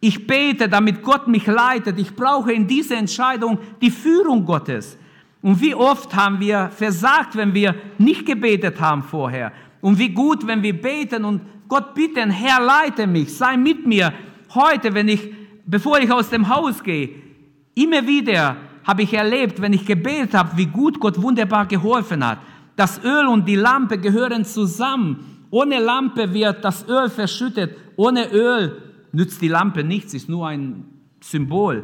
[0.00, 1.98] Ich bete, damit Gott mich leitet.
[1.98, 4.98] Ich brauche in dieser Entscheidung die Führung Gottes.
[5.42, 9.52] Und wie oft haben wir versagt, wenn wir nicht gebetet haben vorher.
[9.80, 14.12] Und wie gut, wenn wir beten und Gott bitten, Herr, leite mich, sei mit mir.
[14.54, 15.32] Heute, wenn ich,
[15.64, 17.10] bevor ich aus dem Haus gehe,
[17.74, 22.38] immer wieder habe ich erlebt, wenn ich gebetet habe, wie gut Gott wunderbar geholfen hat.
[22.76, 25.46] Das Öl und die Lampe gehören zusammen.
[25.50, 27.76] Ohne Lampe wird das Öl verschüttet.
[27.96, 28.80] Ohne Öl
[29.12, 30.84] nützt die Lampe nichts, ist nur ein
[31.20, 31.82] Symbol.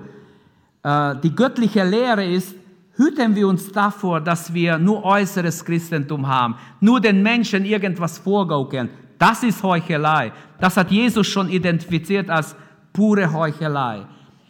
[0.82, 2.54] Äh, die göttliche Lehre ist,
[2.96, 8.90] hüten wir uns davor, dass wir nur äußeres Christentum haben, nur den Menschen irgendwas vorgaukeln.
[9.18, 10.32] Das ist Heuchelei.
[10.60, 12.54] Das hat Jesus schon identifiziert als
[12.92, 14.02] pure Heuchelei.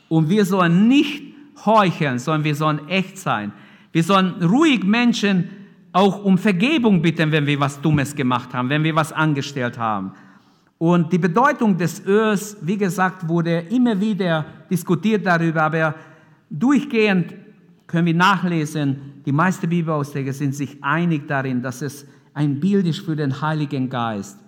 [0.09, 1.32] Und wir sollen nicht
[1.67, 3.53] heucheln, sondern wir sollen echt sein.
[3.93, 5.51] Wir sollen ruhig Menschen
[5.93, 10.13] auch um Vergebung bitten, wenn wir was Dummes gemacht haben, wenn wir was angestellt haben.
[10.79, 15.95] Und die Bedeutung des Öls, wie gesagt, wurde immer wieder diskutiert darüber, aber
[16.51, 17.35] durchgehend
[17.87, 23.01] können wir nachlesen, die meisten Bibelausleger sind sich einig darin, dass es ein Bild ist
[23.01, 24.39] für den Heiligen Geist.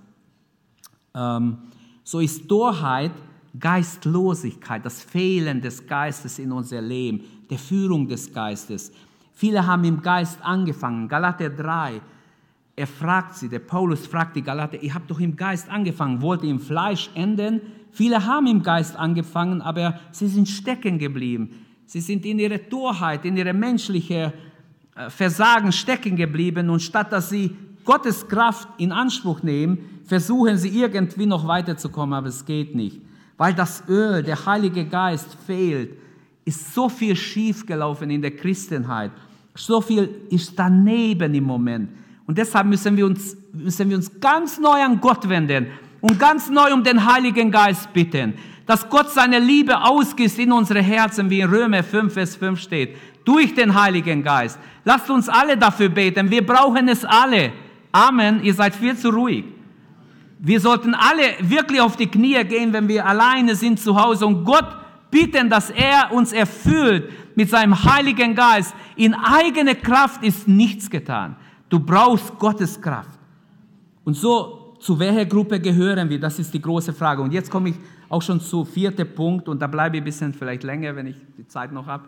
[1.14, 1.58] Ähm,
[2.02, 3.12] so ist Torheit
[3.58, 8.90] Geistlosigkeit, das Fehlen des Geistes in unser Leben, der Führung des Geistes.
[9.32, 11.08] Viele haben im Geist angefangen.
[11.08, 12.00] Galater 3.
[12.76, 16.42] er fragt sie, der Paulus fragt die Galater, ihr habt doch im Geist angefangen, wollt
[16.42, 17.60] ihr im Fleisch enden?
[17.92, 21.50] Viele haben im Geist angefangen, aber sie sind stecken geblieben.
[21.86, 24.32] Sie sind in ihrer Torheit, in ihrer menschlichen
[24.96, 30.70] äh, Versagen stecken geblieben und statt dass sie Gottes Kraft in Anspruch nehmen, versuchen sie
[30.70, 33.00] irgendwie noch weiterzukommen, aber es geht nicht.
[33.36, 35.98] Weil das Öl, der Heilige Geist fehlt,
[36.44, 39.10] ist so viel schiefgelaufen in der Christenheit.
[39.54, 41.88] So viel ist daneben im Moment.
[42.26, 45.66] Und deshalb müssen wir uns, müssen wir uns ganz neu an Gott wenden
[46.00, 48.34] und ganz neu um den Heiligen Geist bitten,
[48.66, 52.96] dass Gott seine Liebe ausgießt in unsere Herzen, wie in Römer 5, Vers 5 steht,
[53.24, 54.58] durch den Heiligen Geist.
[54.84, 56.30] Lasst uns alle dafür beten.
[56.30, 57.52] Wir brauchen es alle.
[57.92, 58.42] Amen.
[58.42, 59.44] Ihr seid viel zu ruhig.
[60.38, 64.44] Wir sollten alle wirklich auf die Knie gehen, wenn wir alleine sind zu Hause und
[64.44, 64.66] Gott
[65.10, 68.74] bitten, dass er uns erfüllt mit seinem Heiligen Geist.
[68.96, 71.36] In eigene Kraft ist nichts getan.
[71.68, 73.18] Du brauchst Gottes Kraft.
[74.04, 76.20] Und so, zu welcher Gruppe gehören wir?
[76.20, 77.22] Das ist die große Frage.
[77.22, 77.76] Und jetzt komme ich
[78.08, 81.16] auch schon zu vierten Punkt und da bleibe ich ein bisschen vielleicht länger, wenn ich
[81.38, 82.04] die Zeit noch habe.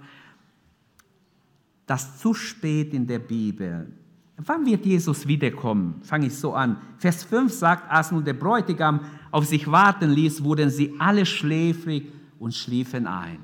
[1.86, 3.90] Das zu spät in der Bibel.
[4.38, 6.00] Wann wird Jesus wiederkommen?
[6.02, 6.76] Fange ich so an.
[6.98, 12.12] Vers 5 sagt, als nun der Bräutigam auf sich warten ließ, wurden sie alle schläfrig
[12.38, 13.38] und schliefen ein.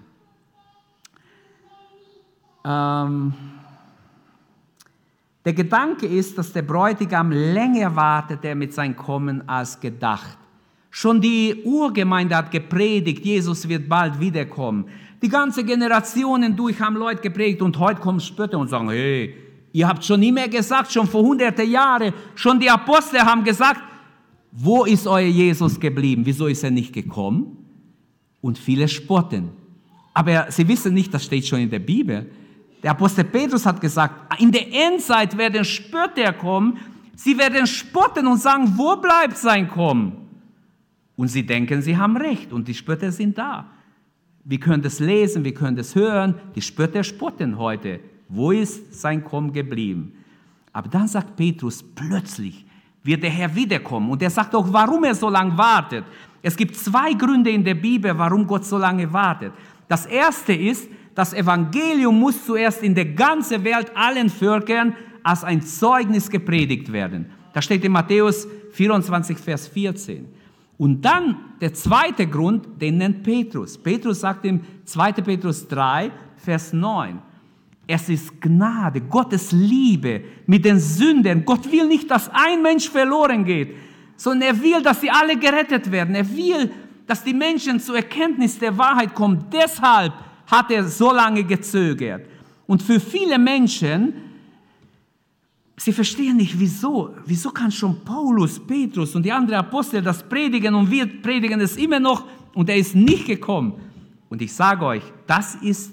[2.65, 3.33] Ähm,
[5.45, 10.39] der Gedanke ist, dass der Bräutigam länger wartete mit seinem Kommen als gedacht.
[10.91, 14.85] Schon die Urgemeinde hat gepredigt, Jesus wird bald wiederkommen.
[15.23, 19.35] Die ganze Generationen durch haben Leute gepredigt und heute kommen Spötter und sagen, hey,
[19.73, 23.81] ihr habt schon nie mehr gesagt, schon vor hunderte Jahren, schon die Apostel haben gesagt,
[24.53, 26.23] wo ist euer Jesus geblieben?
[26.27, 27.57] Wieso ist er nicht gekommen?
[28.41, 29.51] Und viele spotten.
[30.13, 32.31] Aber sie wissen nicht, das steht schon in der Bibel.
[32.83, 36.79] Der Apostel Petrus hat gesagt, in der Endzeit werden Spötter kommen,
[37.17, 40.17] sie werden spotten und sagen, wo bleibt sein Kommen?
[41.17, 43.71] Und sie denken, sie haben recht und die Spötter sind da.
[44.45, 48.01] Wir können das lesen, wir können das hören, die Spötter spotten heute.
[48.35, 50.13] Wo ist sein Kommen geblieben?
[50.73, 52.65] Aber dann sagt Petrus, plötzlich
[53.03, 54.11] wird der Herr wiederkommen.
[54.11, 56.05] Und er sagt auch, warum er so lange wartet.
[56.41, 59.53] Es gibt zwei Gründe in der Bibel, warum Gott so lange wartet.
[59.87, 65.61] Das erste ist, das Evangelium muss zuerst in der ganzen Welt allen Völkern als ein
[65.61, 67.27] Zeugnis gepredigt werden.
[67.53, 70.27] Das steht in Matthäus 24, Vers 14.
[70.79, 73.77] Und dann der zweite Grund, den nennt Petrus.
[73.77, 75.13] Petrus sagt im 2.
[75.13, 77.21] Petrus 3, Vers 9.
[77.87, 81.45] Es ist Gnade, Gottes Liebe mit den Sündern.
[81.45, 83.75] Gott will nicht, dass ein Mensch verloren geht,
[84.17, 86.15] sondern er will, dass sie alle gerettet werden.
[86.15, 86.71] Er will,
[87.07, 89.45] dass die Menschen zur Erkenntnis der Wahrheit kommen.
[89.53, 90.13] Deshalb
[90.47, 92.27] hat er so lange gezögert.
[92.67, 94.15] Und für viele Menschen,
[95.77, 97.15] sie verstehen nicht, wieso.
[97.27, 101.77] Wieso kann schon Paulus, Petrus und die anderen Apostel das predigen und wir predigen es
[101.77, 103.75] immer noch und er ist nicht gekommen.
[104.29, 105.93] Und ich sage euch, das ist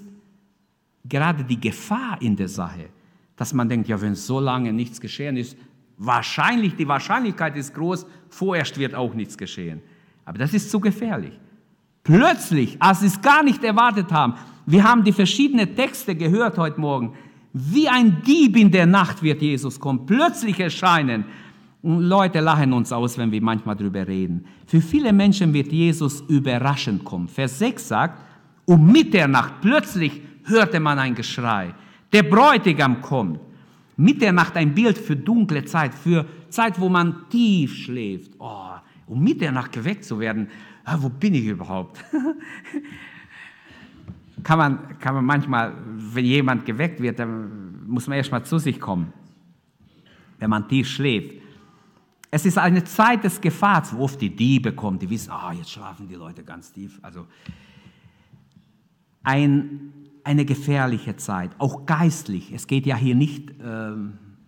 [1.04, 2.88] gerade die Gefahr in der Sache,
[3.36, 5.56] dass man denkt, ja, wenn so lange nichts geschehen ist,
[5.96, 9.80] wahrscheinlich, die Wahrscheinlichkeit ist groß, vorerst wird auch nichts geschehen.
[10.24, 11.38] Aber das ist zu gefährlich.
[12.02, 14.34] Plötzlich, als sie es gar nicht erwartet haben,
[14.66, 17.14] wir haben die verschiedenen Texte gehört heute Morgen.
[17.52, 21.24] Wie ein Dieb in der Nacht wird Jesus kommen, plötzlich erscheinen.
[21.82, 24.44] Und Leute lachen uns aus, wenn wir manchmal darüber reden.
[24.66, 27.26] Für viele Menschen wird Jesus überraschend kommen.
[27.26, 28.20] Vers 6 sagt,
[28.66, 31.74] um Mitternacht plötzlich hörte man ein Geschrei.
[32.12, 33.40] Der Bräutigam kommt.
[33.96, 38.32] Mitternacht ein Bild für dunkle Zeit, für Zeit, wo man tief schläft.
[38.38, 38.72] Oh,
[39.06, 40.48] um Mitternacht geweckt zu werden,
[40.84, 42.02] ah, wo bin ich überhaupt?
[44.42, 48.80] kann man, kann man manchmal, wenn jemand geweckt wird, dann muss man erstmal zu sich
[48.80, 49.12] kommen,
[50.38, 51.34] wenn man tief schläft.
[52.30, 55.70] Es ist eine Zeit des Gefahrs, wo oft die Diebe kommen, die wissen, ah, jetzt
[55.70, 56.98] schlafen die Leute ganz tief.
[57.02, 57.26] Also
[59.22, 59.92] ein,
[60.30, 62.52] eine gefährliche Zeit, auch geistlich.
[62.54, 63.90] Es geht ja hier nicht, äh,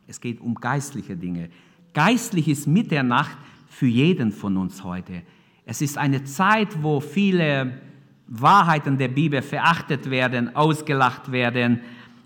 [0.07, 1.49] es geht um geistliche Dinge.
[1.93, 5.23] Geistlich ist Mitternacht für jeden von uns heute.
[5.67, 7.81] Es ist eine Zeit, wo viele
[8.29, 11.81] Wahrheiten der Bibel verachtet werden, ausgelacht werden.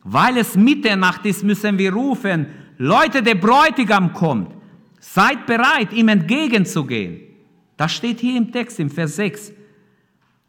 [0.04, 4.54] Weil es Mitternacht ist, müssen wir rufen, Leute, der Bräutigam kommt.
[5.00, 7.22] Seid bereit, ihm entgegenzugehen.
[7.78, 9.52] Das steht hier im Text, im Vers 6.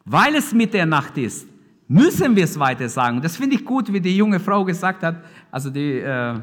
[0.04, 1.48] Weil es Mitternacht ist,
[1.88, 3.22] müssen wir es weiter sagen.
[3.22, 6.40] Das finde ich gut, wie die junge Frau gesagt hat, also die äh,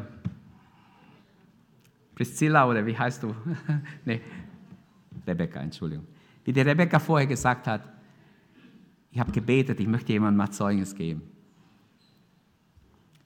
[2.14, 3.34] Priscilla oder wie heißt du?
[4.04, 4.20] nee,
[5.26, 6.06] Rebecca, Entschuldigung.
[6.44, 7.82] Wie die Rebecca vorher gesagt hat,
[9.10, 11.22] ich habe gebetet, ich möchte jemandem mal Zeugnis geben.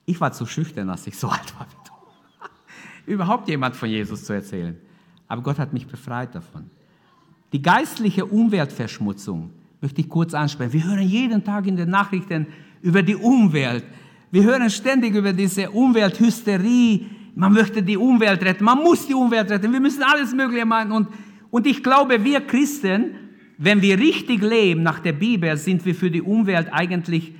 [0.04, 3.12] Ich war zu schüchtern, als ich so alt war wie du.
[3.12, 4.76] überhaupt jemand von Jesus zu erzählen.
[5.28, 6.70] Aber Gott hat mich befreit davon.
[7.52, 9.50] Die geistliche Umweltverschmutzung
[9.80, 10.72] möchte ich kurz ansprechen.
[10.72, 12.46] Wir hören jeden Tag in den Nachrichten
[12.82, 13.84] über die Umwelt.
[14.30, 17.06] Wir hören ständig über diese Umwelthysterie.
[17.34, 20.90] Man möchte die Umwelt retten, man muss die Umwelt retten, wir müssen alles Mögliche machen.
[20.90, 21.08] Und,
[21.50, 23.14] und ich glaube, wir Christen,
[23.58, 27.32] wenn wir richtig leben nach der Bibel, sind wir für die Umwelt eigentlich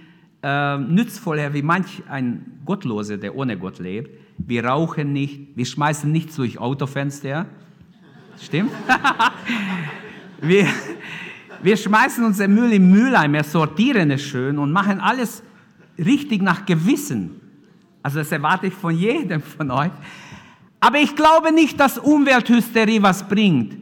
[0.43, 4.11] äh, nützvoller wie manch ein Gottloser, der ohne Gott lebt.
[4.39, 7.47] Wir rauchen nicht, wir schmeißen nichts durch Autofenster.
[8.41, 8.70] Stimmt?
[10.41, 10.66] wir,
[11.63, 15.43] wir schmeißen unseren Müll im Mülleimer, sortieren es schön und machen alles
[15.99, 17.41] richtig nach Gewissen.
[18.03, 19.91] Also das erwarte ich von jedem von euch.
[20.81, 23.77] Aber ich glaube nicht, dass Umwelthysterie was bringt.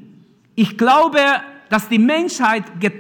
[0.55, 1.21] Ich glaube,
[1.69, 2.93] dass die Menschheit ge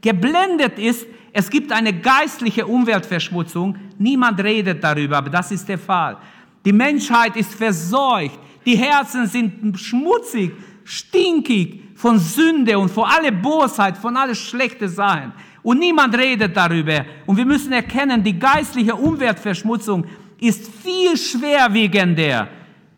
[0.00, 1.06] geblendet ist.
[1.32, 3.74] Es gibt eine geistliche Umweltverschmutzung.
[3.98, 6.18] Niemand redet darüber, aber das ist der Fall.
[6.62, 8.38] Die Menschheit ist verseucht.
[8.66, 10.52] Die Herzen sind schmutzig,
[10.84, 15.32] stinkig von Sünde und von aller Bosheit, von alles schlechte Sachen.
[15.62, 17.04] Und niemand redet darüber.
[17.26, 20.04] Und wir müssen erkennen, die geistliche Umweltverschmutzung
[20.40, 22.48] ist viel schwerwiegender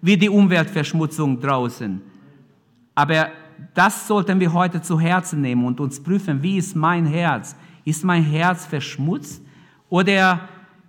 [0.01, 2.01] wie die Umweltverschmutzung draußen.
[2.95, 3.29] Aber
[3.75, 7.55] das sollten wir heute zu Herzen nehmen und uns prüfen, wie ist mein Herz?
[7.85, 9.43] Ist mein Herz verschmutzt
[9.89, 10.49] oder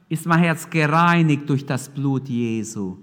[0.09, 2.97] ist mein Herz gereinigt durch das Blut Jesu?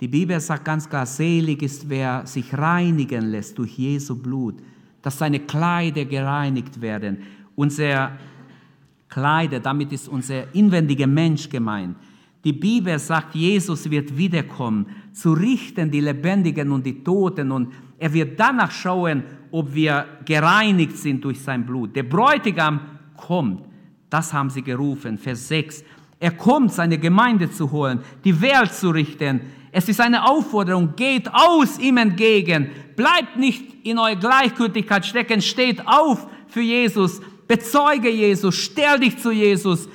[0.00, 4.56] Die Bibel sagt ganz klar, selig ist, wer sich reinigen lässt durch Jesu Blut,
[5.02, 7.18] dass seine Kleider gereinigt werden.
[7.54, 8.12] Unser
[9.08, 11.96] Kleider, damit ist unser inwendiger Mensch gemeint.
[12.42, 18.10] Die Bibel sagt, Jesus wird wiederkommen, zu richten die Lebendigen und die Toten und er
[18.14, 21.94] wird danach schauen, ob wir gereinigt sind durch sein Blut.
[21.94, 22.80] Der Bräutigam
[23.14, 23.62] kommt.
[24.08, 25.18] Das haben sie gerufen.
[25.18, 25.84] Vers 6.
[26.18, 29.40] Er kommt, seine Gemeinde zu holen, die Welt zu richten.
[29.72, 32.70] Es ist eine Aufforderung, geht aus ihm entgegen.
[32.96, 39.30] Bleibt nicht in eurer Gleichgültigkeit stecken, steht auf für Jesus, bezeuge Jesus, stell dich zu
[39.30, 39.88] Jesus,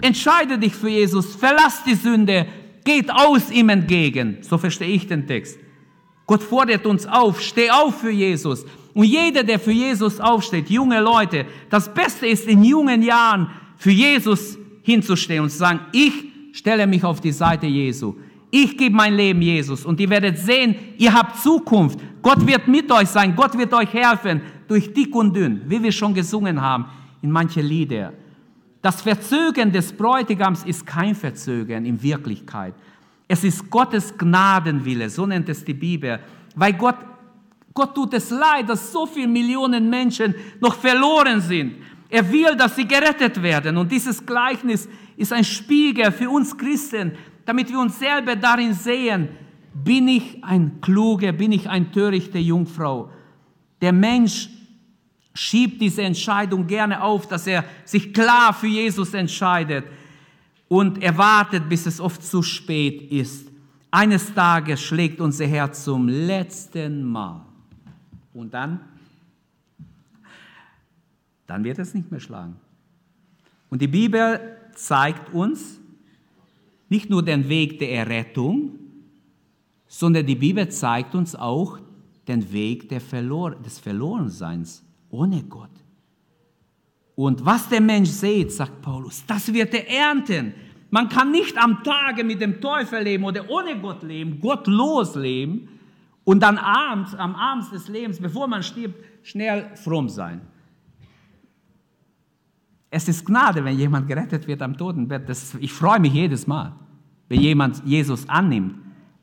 [0.00, 2.46] entscheide dich für Jesus, verlass die Sünde,
[2.84, 4.38] geht aus ihm entgegen.
[4.42, 5.58] So verstehe ich den Text.
[6.26, 8.64] Gott fordert uns auf, steh auf für Jesus.
[8.94, 13.90] Und jeder, der für Jesus aufsteht, junge Leute, das Beste ist in jungen Jahren für
[13.90, 16.12] Jesus hinzustehen und zu sagen, ich
[16.52, 18.14] stelle mich auf die Seite Jesu.
[18.50, 21.98] Ich gebe mein Leben Jesus und ihr werdet sehen, ihr habt Zukunft.
[22.22, 23.34] Gott wird mit euch sein.
[23.34, 26.86] Gott wird euch helfen durch dick und dünn, wie wir schon gesungen haben
[27.22, 28.12] in manche Lieder.
[28.82, 32.74] Das Verzögern des Bräutigams ist kein Verzögern in Wirklichkeit.
[33.28, 36.20] Es ist Gottes Gnadenwille, so nennt es die Bibel,
[36.54, 36.96] weil Gott,
[37.74, 41.74] Gott tut es leid, dass so viele Millionen Menschen noch verloren sind.
[42.08, 43.76] Er will, dass sie gerettet werden.
[43.76, 47.12] Und dieses Gleichnis ist ein Spiegel für uns Christen,
[47.46, 49.28] damit wir uns selber darin sehen,
[49.72, 53.10] bin ich ein kluger, bin ich ein törichte Jungfrau.
[53.80, 54.50] Der Mensch
[55.32, 59.84] schiebt diese Entscheidung gerne auf, dass er sich klar für Jesus entscheidet
[60.68, 63.48] und er wartet, bis es oft zu spät ist.
[63.90, 67.42] Eines Tages schlägt unser Herz zum letzten Mal.
[68.34, 68.80] Und dann?
[71.46, 72.56] Dann wird es nicht mehr schlagen.
[73.70, 74.40] Und die Bibel
[74.74, 75.78] zeigt uns,
[76.88, 78.78] nicht nur den Weg der Errettung,
[79.86, 81.78] sondern die Bibel zeigt uns auch
[82.28, 85.70] den Weg Verlor des Verlorenseins ohne Gott.
[87.14, 90.52] Und was der Mensch sieht, sagt Paulus, das wird er ernten.
[90.90, 95.68] Man kann nicht am Tage mit dem Teufel leben oder ohne Gott leben, gottlos leben
[96.24, 100.40] und dann abends, am Abend des Lebens, bevor man stirbt, schnell fromm sein.
[102.96, 105.28] Es ist Gnade, wenn jemand gerettet wird am Totenbett.
[105.28, 106.72] Das, ich freue mich jedes Mal,
[107.28, 108.74] wenn jemand Jesus annimmt.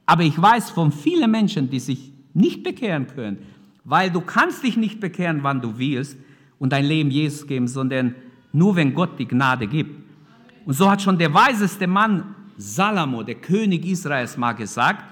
[0.05, 3.39] Aber ich weiß von vielen Menschen, die sich nicht bekehren können,
[3.84, 6.15] weil du kannst dich nicht bekehren, wann du willst
[6.59, 8.13] und dein Leben Jesus geben, sondern
[8.51, 9.99] nur wenn Gott die Gnade gibt.
[10.67, 15.03] Und so hat schon der weiseste Mann Salomo, der König Israels, mal gesagt,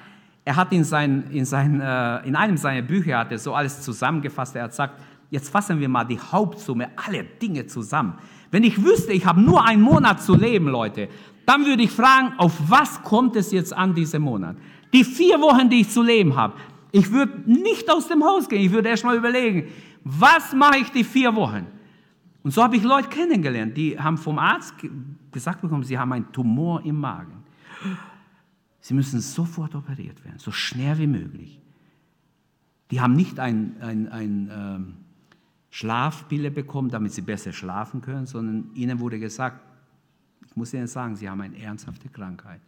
[0.45, 3.82] er hat in, sein, in, sein, äh, in einem seiner Bücher hat er so alles
[3.82, 4.55] zusammengefasst.
[4.55, 5.01] Er hat gesagt,
[5.32, 8.14] jetzt fassen wir mal die Hauptsumme, alle Dinge zusammen.
[8.52, 11.08] Wenn ich wüsste, ich habe nur einen Monat zu leben, Leute,
[11.45, 14.58] dann würde ich fragen, auf was kommt es jetzt an diesem Monat?
[14.93, 16.54] Die vier Wochen, die ich zu leben habe.
[16.91, 18.62] Ich würde nicht aus dem Haus gehen.
[18.62, 19.70] Ich würde erst mal überlegen,
[20.04, 21.66] was mache ich die vier Wochen?
[22.43, 24.74] Und so habe ich Leute kennengelernt, die haben vom Arzt
[25.32, 27.43] gesagt bekommen, sie haben einen Tumor im Magen.
[28.80, 31.62] Sie müssen sofort operiert werden, so schnell wie möglich.
[32.89, 34.93] Die haben nicht ein, ein, ein ähm,
[35.72, 39.59] Schlafpille bekommen, damit sie besser schlafen können, sondern ihnen wurde gesagt,
[40.51, 42.59] ich muss Ihnen sagen, Sie haben eine ernsthafte Krankheit.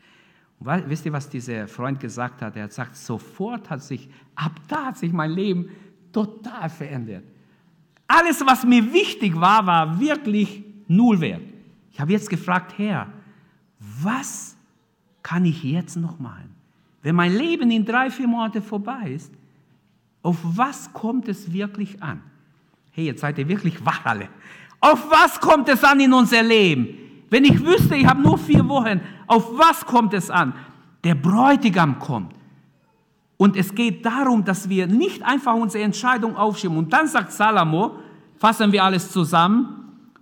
[0.59, 2.55] Weil, wisst ihr, was dieser Freund gesagt hat?
[2.55, 5.67] Er hat gesagt, sofort hat sich, ab da hat sich mein Leben
[6.13, 7.25] total verändert.
[8.07, 11.41] Alles, was mir wichtig war, war wirklich null wert.
[11.91, 13.11] Ich habe jetzt gefragt, Herr,
[14.01, 14.55] was
[15.21, 16.55] kann ich jetzt noch machen?
[17.01, 19.33] Wenn mein Leben in drei, vier Monate vorbei ist,
[20.21, 22.21] auf was kommt es wirklich an?
[22.93, 24.29] Hey, jetzt seid ihr wirklich wach alle.
[24.79, 26.87] Auf was kommt es an in unser Leben?
[27.29, 30.53] Wenn ich wüsste, ich habe nur vier Wochen, auf was kommt es an?
[31.03, 32.33] Der Bräutigam kommt.
[33.37, 36.77] Und es geht darum, dass wir nicht einfach unsere Entscheidung aufschieben.
[36.77, 37.97] Und dann sagt Salomo,
[38.37, 39.79] fassen wir alles zusammen,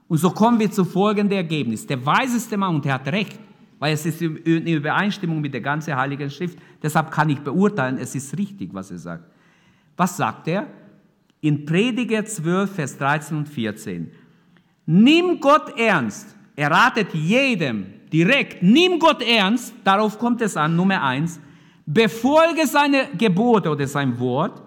[0.07, 1.87] und so kommen wir zu folgendem Ergebnis.
[1.87, 3.39] Der weiseste Mann, und er hat recht,
[3.79, 8.13] weil es ist in Übereinstimmung mit der ganzen Heiligen Schrift, deshalb kann ich beurteilen, es
[8.13, 9.23] ist richtig, was er sagt.
[9.95, 10.67] Was sagt er?
[11.41, 14.11] In Prediger 12, Vers 13 und 14.
[14.85, 16.35] Nimm Gott ernst.
[16.55, 21.39] Er ratet jedem direkt, nimm Gott ernst, darauf kommt es an, Nummer eins,
[21.85, 24.61] befolge seine Gebote oder sein Wort.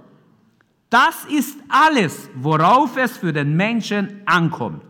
[0.91, 4.83] Das ist alles, worauf es für den Menschen ankommt.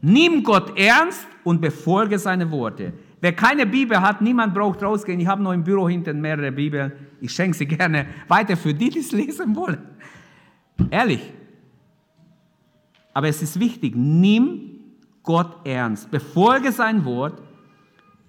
[0.00, 2.92] Nimm Gott ernst und befolge seine Worte.
[3.20, 5.20] Wer keine Bibel hat, niemand braucht rausgehen.
[5.20, 6.92] Ich habe noch im Büro hinten mehrere Bibeln.
[7.20, 9.78] Ich schenke sie gerne weiter für die, die es lesen wollen.
[10.90, 11.20] Ehrlich.
[13.12, 14.80] Aber es ist wichtig, nimm
[15.22, 16.10] Gott ernst.
[16.10, 17.40] Befolge sein Wort.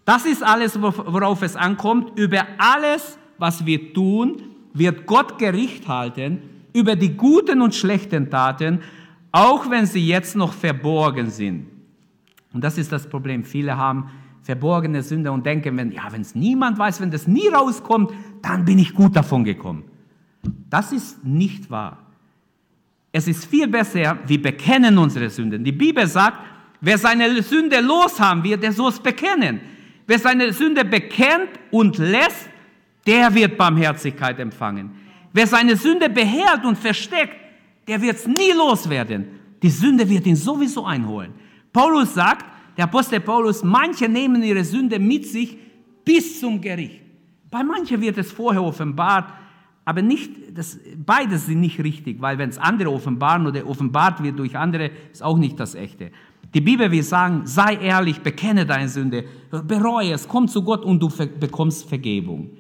[0.06, 2.18] Das ist alles, worauf es ankommt.
[2.20, 4.42] Über alles, was wir tun,
[4.74, 6.42] wird Gott Gericht halten.
[6.74, 8.80] Über die guten und schlechten Taten
[9.32, 11.68] auch wenn sie jetzt noch verborgen sind.
[12.54, 13.44] Und das ist das Problem.
[13.44, 14.10] Viele haben
[14.44, 18.80] verborgene Sünde und denken, wenn ja, es niemand weiß, wenn das nie rauskommt, dann bin
[18.80, 19.84] ich gut davon gekommen.
[20.70, 22.00] Das ist nicht wahr.
[23.12, 25.64] Es ist viel besser, wir bekennen unsere Sünden.
[25.64, 26.40] Die Bibel sagt,
[26.80, 29.60] wer seine Sünde loshaben wird, der soll es bekennen.
[30.08, 32.50] Wer seine Sünde bekennt und lässt,
[33.06, 34.92] der wird Barmherzigkeit empfangen.
[35.34, 37.36] Wer seine Sünde behält und versteckt,
[37.88, 39.28] der wird es nie loswerden.
[39.62, 41.34] Die Sünde wird ihn sowieso einholen.
[41.72, 42.46] Paulus sagt,
[42.78, 45.58] der Apostel Paulus, manche nehmen ihre Sünde mit sich
[46.06, 47.02] bis zum Gericht.
[47.50, 49.34] Bei manchen wird es vorher offenbart,
[49.84, 54.38] aber nicht, das, beides sind nicht richtig, weil wenn es andere offenbaren oder offenbart wird
[54.38, 56.12] durch andere, ist auch nicht das Echte.
[56.54, 61.00] Die Bibel will sagen, sei ehrlich, bekenne deine Sünde, bereue es, komm zu Gott und
[61.00, 61.10] du
[61.40, 62.52] bekommst Vergebung.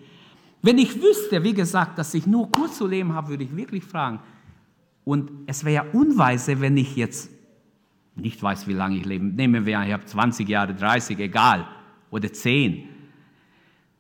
[0.61, 3.83] Wenn ich wüsste, wie gesagt, dass ich nur kurz zu leben habe, würde ich wirklich
[3.83, 4.19] fragen,
[5.03, 7.31] und es wäre ja unweise, wenn ich jetzt
[8.15, 9.25] nicht weiß, wie lange ich lebe.
[9.25, 11.67] Nehmen wir, ich habe 20 Jahre, 30, egal,
[12.11, 12.87] oder 10.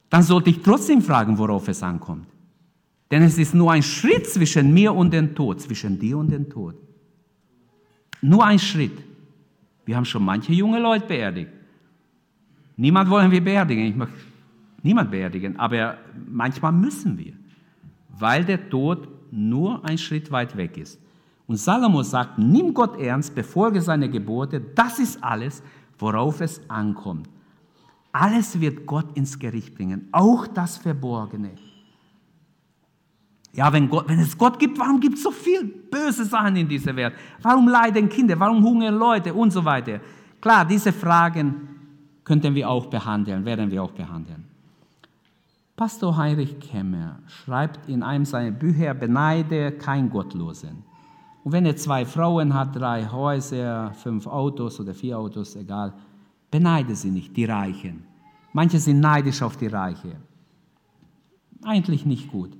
[0.09, 2.27] Dann sollte ich trotzdem fragen, worauf es ankommt.
[3.11, 6.49] Denn es ist nur ein Schritt zwischen mir und dem Tod, zwischen dir und dem
[6.49, 6.75] Tod.
[8.21, 8.97] Nur ein Schritt.
[9.85, 11.51] Wir haben schon manche junge Leute beerdigt.
[12.77, 13.85] Niemand wollen wir beerdigen.
[13.85, 14.15] Ich möchte
[14.81, 15.97] niemand beerdigen, aber
[16.29, 17.33] manchmal müssen wir,
[18.17, 20.99] weil der Tod nur ein Schritt weit weg ist.
[21.47, 25.61] Und Salomo sagt, nimm Gott ernst, befolge seine Gebote, das ist alles,
[25.99, 27.27] worauf es ankommt.
[28.13, 31.51] Alles wird Gott ins Gericht bringen, auch das Verborgene.
[33.53, 36.67] Ja, wenn, Gott, wenn es Gott gibt, warum gibt es so viel böse Sachen in
[36.67, 37.13] dieser Welt?
[37.41, 38.39] Warum leiden Kinder?
[38.39, 39.99] Warum hungern Leute und so weiter?
[40.39, 41.69] Klar, diese Fragen
[42.23, 44.45] könnten wir auch behandeln, werden wir auch behandeln.
[45.75, 50.83] Pastor Heinrich Kemmer schreibt in einem seiner Bücher, beneide kein Gottlosen.
[51.43, 55.93] Und wenn er zwei Frauen hat, drei Häuser, fünf Autos oder vier Autos, egal,
[56.51, 58.03] beneide sie nicht, die Reichen.
[58.53, 60.17] Manche sind neidisch auf die Reiche.
[61.63, 62.55] Eigentlich nicht gut.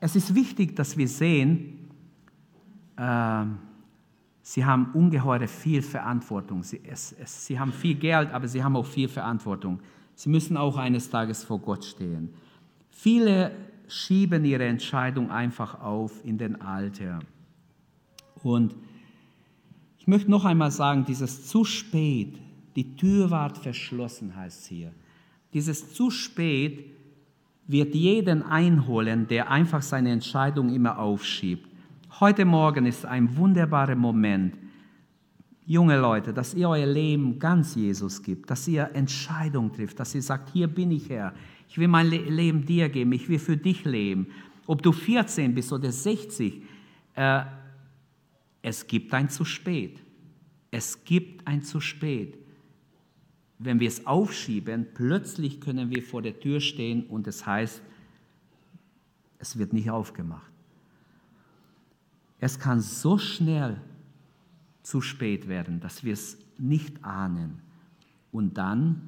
[0.00, 1.90] Es ist wichtig, dass wir sehen,
[2.96, 3.44] äh,
[4.42, 6.62] sie haben ungeheure viel Verantwortung.
[6.62, 9.80] Sie, es, es, sie haben viel Geld, aber sie haben auch viel Verantwortung.
[10.14, 12.30] Sie müssen auch eines Tages vor Gott stehen.
[12.90, 13.52] Viele
[13.88, 17.20] schieben ihre Entscheidung einfach auf in den Alter.
[18.42, 18.74] Und
[19.98, 22.38] ich möchte noch einmal sagen, dieses zu spät,
[22.76, 24.92] die Tür ward verschlossen, heißt hier.
[25.52, 26.97] Dieses zu spät
[27.68, 31.68] wird jeden einholen, der einfach seine Entscheidung immer aufschiebt.
[32.18, 34.56] Heute Morgen ist ein wunderbarer Moment,
[35.66, 40.22] junge Leute, dass ihr euer Leben ganz Jesus gibt, dass ihr Entscheidungen trifft, dass ihr
[40.22, 41.34] sagt, hier bin ich Herr,
[41.68, 44.28] ich will mein Leben dir geben, ich will für dich leben.
[44.66, 46.62] Ob du 14 bist oder 60,
[47.14, 47.42] äh,
[48.62, 50.00] es gibt ein zu spät.
[50.70, 52.38] Es gibt ein zu spät.
[53.58, 57.82] Wenn wir es aufschieben, plötzlich können wir vor der Tür stehen und es heißt,
[59.38, 60.50] es wird nicht aufgemacht.
[62.40, 63.80] Es kann so schnell
[64.82, 67.60] zu spät werden, dass wir es nicht ahnen.
[68.30, 69.02] Und dann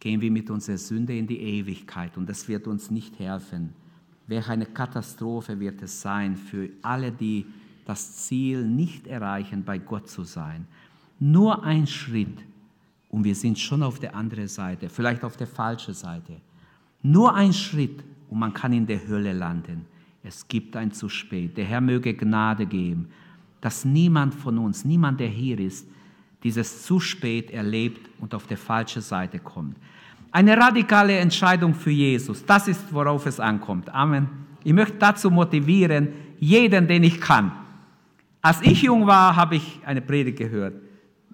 [0.00, 3.74] gehen wir mit unserer Sünde in die Ewigkeit und das wird uns nicht helfen.
[4.26, 7.46] Welch eine Katastrophe wird es sein für alle, die
[7.84, 10.66] das Ziel nicht erreichen, bei Gott zu sein.
[11.18, 12.42] Nur ein Schritt
[13.12, 16.40] und wir sind schon auf der anderen Seite, vielleicht auf der falschen Seite.
[17.02, 19.84] Nur ein Schritt und man kann in der Hölle landen.
[20.24, 21.56] Es gibt ein zu spät.
[21.56, 23.08] Der Herr möge Gnade geben,
[23.60, 25.86] dass niemand von uns, niemand, der hier ist,
[26.42, 29.76] dieses zu spät erlebt und auf der falschen Seite kommt.
[30.30, 33.90] Eine radikale Entscheidung für Jesus, das ist, worauf es ankommt.
[33.90, 34.26] Amen.
[34.64, 36.08] Ich möchte dazu motivieren,
[36.38, 37.52] jeden, den ich kann.
[38.40, 40.74] Als ich jung war, habe ich eine Predigt gehört.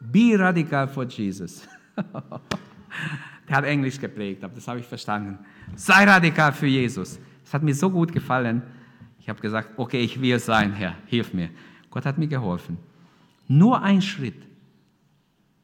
[0.01, 1.66] Be radical for Jesus.
[3.49, 5.38] Der hat Englisch geprägt, aber das habe ich verstanden.
[5.74, 7.18] Sei radikal für Jesus.
[7.44, 8.62] Es hat mir so gut gefallen.
[9.18, 11.51] Ich habe gesagt, okay, ich will sein, Herr, hilf mir.
[11.90, 12.78] Gott hat mir geholfen.
[13.46, 14.46] Nur ein Schritt.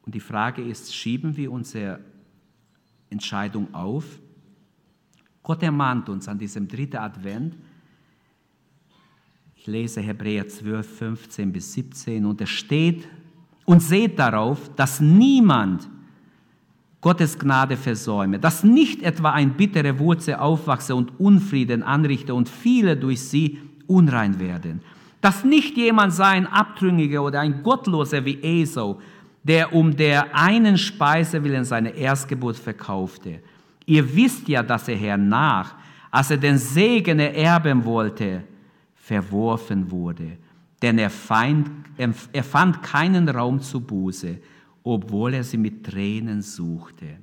[0.03, 1.99] Und die Frage ist, schieben wir unsere
[3.09, 4.19] Entscheidung auf?
[5.43, 7.55] Gott ermahnt uns an diesem dritten Advent.
[9.55, 13.07] Ich lese Hebräer 12, 15 bis 17 und es steht,
[13.65, 15.89] und seht darauf, dass niemand
[17.01, 22.97] Gottes Gnade versäume, dass nicht etwa ein bittere Wurzel aufwachse und Unfrieden anrichte und viele
[22.97, 24.81] durch sie unrein werden.
[25.21, 28.99] Dass nicht jemand sei ein Abtrünniger oder ein Gottloser wie Esau,
[29.43, 33.39] der um der einen Speise willen seine Erstgeburt verkaufte.
[33.85, 35.75] Ihr wisst ja, dass er hernach,
[36.09, 38.43] als er den Segen ererben wollte,
[38.95, 40.37] verworfen wurde.
[40.85, 44.39] Denn er, feind, er fand keinen Raum zu Buße
[44.85, 47.17] obwohl er sie mit Tränen suchte.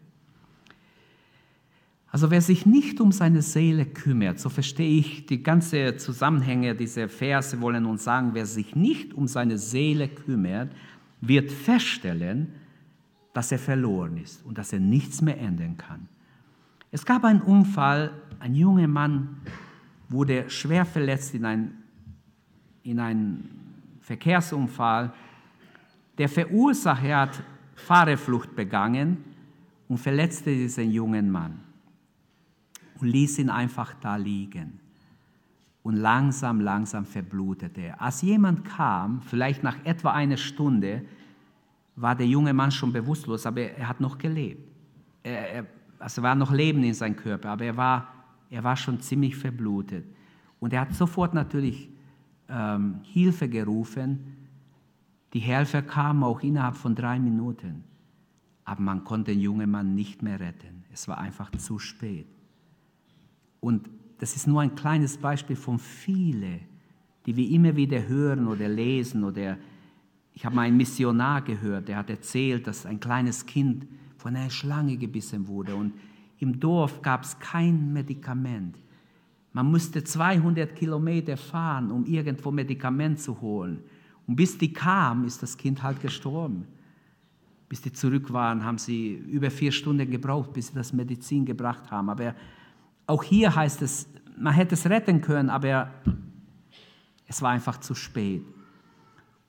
[2.09, 7.09] Also wer sich nicht um seine Seele kümmert, so verstehe ich die ganze Zusammenhänge dieser
[7.09, 10.73] Verse wollen uns sagen, wer sich nicht um seine Seele kümmert,
[11.21, 12.49] wird feststellen,
[13.33, 16.09] dass er verloren ist und dass er nichts mehr ändern kann.
[16.91, 18.11] Es gab einen Unfall,
[18.41, 19.41] ein junger Mann
[20.09, 21.82] wurde schwer verletzt in, ein,
[22.83, 23.49] in einen
[24.01, 25.13] Verkehrsunfall.
[26.19, 27.43] Der Verursacher hat
[27.75, 29.25] Fahrerflucht begangen
[29.89, 31.61] und verletzte diesen jungen Mann
[33.01, 34.79] und ließ ihn einfach da liegen.
[35.83, 38.01] Und langsam, langsam verblutete er.
[38.01, 41.03] Als jemand kam, vielleicht nach etwa einer Stunde,
[41.97, 44.63] war der junge Mann schon bewusstlos, aber er hat noch gelebt.
[45.23, 45.67] Er, er,
[45.99, 48.09] also war noch Leben in seinem Körper, aber er war,
[48.49, 50.05] er war schon ziemlich verblutet.
[50.61, 51.89] Und er hat sofort natürlich
[52.53, 54.43] ähm, Hilfe gerufen
[55.33, 57.85] die Helfer kamen auch innerhalb von drei Minuten.
[58.65, 60.85] Aber man konnte den jungen Mann nicht mehr retten.
[60.93, 62.27] Es war einfach zu spät.
[63.61, 63.89] Und
[64.19, 66.61] das ist nur ein kleines Beispiel von vielen,
[67.27, 69.25] die wir immer wieder hören oder lesen.
[69.25, 69.57] Oder
[70.35, 73.87] ich habe mal einen Missionar gehört, der hat erzählt, dass ein kleines Kind
[74.17, 75.75] von einer Schlange gebissen wurde.
[75.75, 75.95] Und
[76.39, 78.77] im Dorf gab es kein Medikament.
[79.53, 83.81] Man musste 200 Kilometer fahren, um irgendwo Medikament zu holen.
[84.27, 86.67] Und bis die kam, ist das Kind halt gestorben.
[87.69, 91.91] Bis die zurück waren, haben sie über vier Stunden gebraucht, bis sie das Medizin gebracht
[91.91, 92.09] haben.
[92.09, 92.35] Aber
[93.07, 95.91] auch hier heißt es, man hätte es retten können, aber
[97.27, 98.43] es war einfach zu spät.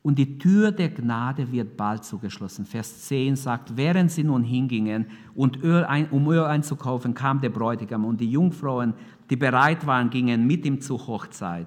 [0.01, 2.65] Und die Tür der Gnade wird bald zugeschlossen.
[2.65, 8.29] Vers 10 sagt, während sie nun hingingen, um Öl einzukaufen, kam der Bräutigam und die
[8.29, 8.93] Jungfrauen,
[9.33, 11.65] die bereit waren, gingen mit ihm zur Hochzeit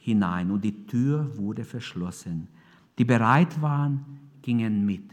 [0.00, 2.48] hinein und die Tür wurde verschlossen.
[2.98, 4.04] Die bereit waren,
[4.42, 5.04] gingen mit.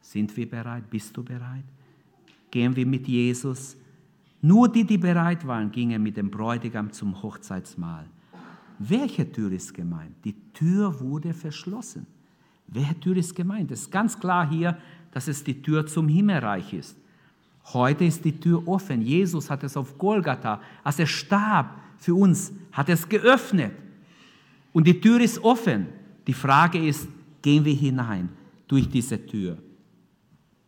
[0.00, 0.88] Sind wir bereit?
[0.88, 1.64] Bist du bereit?
[2.48, 3.76] Gehen wir mit Jesus?
[4.40, 8.06] Nur die, die bereit waren, gingen mit dem Bräutigam zum Hochzeitsmahl.
[8.78, 10.14] Welche Tür ist gemeint?
[10.24, 12.06] Die Tür wurde verschlossen.
[12.68, 13.72] Welche Tür ist gemeint?
[13.72, 14.78] Es ist ganz klar hier,
[15.10, 16.96] dass es die Tür zum Himmelreich ist.
[17.72, 19.02] Heute ist die Tür offen.
[19.02, 23.72] Jesus hat es auf Golgatha, als er starb für uns, hat es geöffnet.
[24.72, 25.86] Und die Tür ist offen.
[26.26, 27.08] Die Frage ist,
[27.40, 28.28] gehen wir hinein
[28.68, 29.58] durch diese Tür?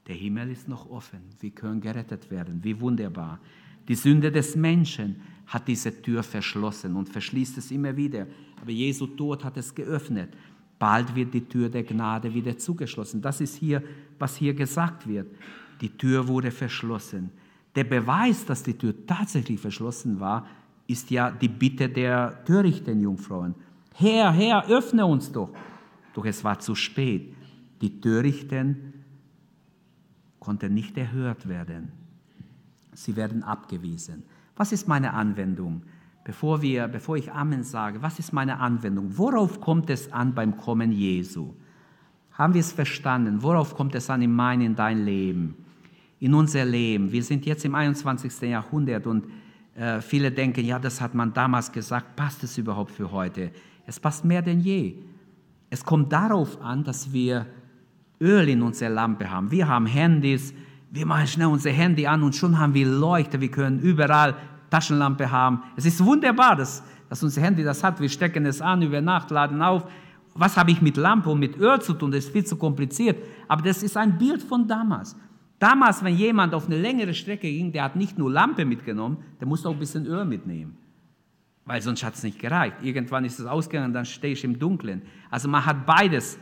[0.06, 1.20] Der Himmel ist noch offen.
[1.40, 2.60] Wir können gerettet werden.
[2.62, 3.40] Wie wunderbar.
[3.88, 5.16] Die Sünde des Menschen
[5.46, 8.26] hat diese Tür verschlossen und verschließt es immer wieder.
[8.60, 10.30] Aber Jesu Tod hat es geöffnet.
[10.78, 13.22] Bald wird die Tür der Gnade wieder zugeschlossen.
[13.22, 13.82] Das ist hier,
[14.18, 15.26] was hier gesagt wird.
[15.80, 17.30] Die Tür wurde verschlossen.
[17.74, 20.46] Der Beweis, dass die Tür tatsächlich verschlossen war,
[20.86, 23.54] ist ja die Bitte der törichten Jungfrauen.
[23.94, 25.50] Herr, Herr, öffne uns doch.
[26.14, 27.34] Doch es war zu spät.
[27.80, 28.94] Die Törichten
[30.40, 31.92] konnten nicht erhört werden.
[32.92, 34.22] Sie werden abgewiesen.
[34.56, 35.82] Was ist meine Anwendung?
[36.24, 39.16] Bevor, wir, bevor ich Amen sage, was ist meine Anwendung?
[39.18, 41.54] Worauf kommt es an beim Kommen Jesu?
[42.32, 43.42] Haben wir es verstanden?
[43.42, 45.65] Worauf kommt es an in mein, in dein Leben?
[46.20, 47.12] In unser Leben.
[47.12, 48.40] Wir sind jetzt im 21.
[48.42, 49.26] Jahrhundert und
[49.76, 53.50] äh, viele denken, ja, das hat man damals gesagt, passt es überhaupt für heute?
[53.86, 54.94] Es passt mehr denn je.
[55.68, 57.46] Es kommt darauf an, dass wir
[58.20, 59.50] Öl in unserer Lampe haben.
[59.50, 60.54] Wir haben Handys,
[60.90, 64.34] wir machen schnell unser Handy an und schon haben wir Leuchte, wir können überall
[64.70, 65.62] Taschenlampe haben.
[65.76, 68.00] Es ist wunderbar, dass, dass unser Handy das hat.
[68.00, 69.86] Wir stecken es an über Nacht, laden auf.
[70.34, 72.10] Was habe ich mit Lampe und mit Öl zu tun?
[72.10, 73.22] Das ist viel zu kompliziert.
[73.48, 75.16] Aber das ist ein Bild von damals.
[75.58, 79.46] Damals, wenn jemand auf eine längere Strecke ging, der hat nicht nur Lampe mitgenommen, der
[79.46, 80.76] musste auch ein bisschen Öl mitnehmen.
[81.64, 82.76] Weil sonst hat es nicht gereicht.
[82.82, 85.02] Irgendwann ist es ausgegangen, dann stehe ich im Dunkeln.
[85.30, 86.38] Also man hat beides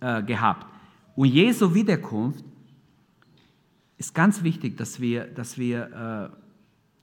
[0.00, 0.66] äh, gehabt.
[1.16, 2.44] Und Jesu Wiederkunft
[3.96, 6.32] ist ganz wichtig, dass wir, dass wir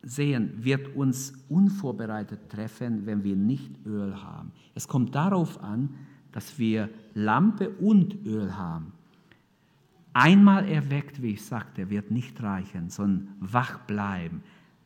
[0.04, 4.52] äh, sehen, wird uns unvorbereitet treffen, wenn wir nicht Öl haben.
[4.76, 5.96] Es kommt darauf an,
[6.32, 8.94] dass wir Lampe und Öl haben.
[10.22, 14.44] Einmal erweckt, wie ich sagte, wird nicht reichen, sondern wach bleiben,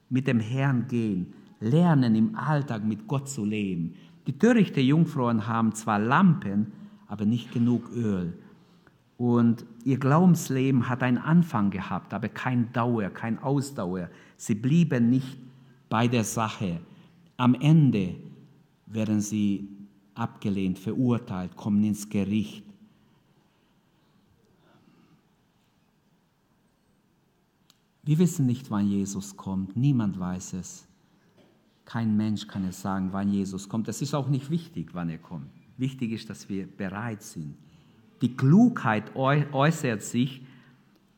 [0.08, 3.96] mit dem Herrn gehen, lernen im Alltag mit Gott zu leben.
[4.28, 6.72] Die törichte Jungfrauen haben zwar Lampen,
[7.08, 8.38] aber nicht genug Öl.
[9.18, 14.12] Und ihr Glaubensleben hat einen Anfang gehabt, aber kein Dauer, kein Ausdauer.
[14.38, 15.40] Sie blieben nicht
[15.90, 16.80] bei der Sache.
[17.38, 18.18] Am Ende
[18.86, 19.68] werden sie
[20.14, 22.64] abgelehnt, verurteilt, kommen ins Gericht.
[28.06, 29.78] Wir wissen nicht, wann Jesus kommt.
[29.78, 30.86] Niemand weiß es.
[31.86, 33.88] Kein Mensch kann es sagen, wann Jesus kommt.
[33.88, 35.50] Es ist auch nicht wichtig, wann er kommt.
[35.78, 37.56] Wichtig ist, dass wir bereit sind.
[38.22, 40.42] Die Klugheit äußert sich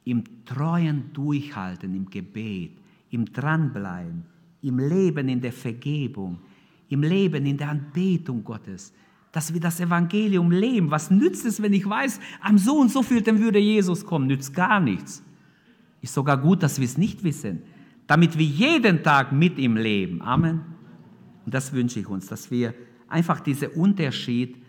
[0.06, 2.72] im treuen Durchhalten, im Gebet,
[3.10, 4.24] im Dranbleiben,
[4.62, 6.40] im Leben in der Vergebung,
[6.90, 8.94] im Leben in der Anbetung Gottes,
[9.32, 10.92] dass wir das Evangelium leben.
[10.92, 14.28] Was nützt es, wenn ich weiß, am so und so viel, dann würde Jesus kommen?
[14.28, 15.24] Nützt gar nichts.
[16.06, 17.64] Ist sogar gut, dass wir es nicht wissen,
[18.06, 20.22] damit wir jeden Tag mit ihm leben.
[20.22, 20.62] Amen.
[21.44, 22.76] Und das wünsche ich uns, dass wir
[23.08, 24.64] einfach diesen Unterschied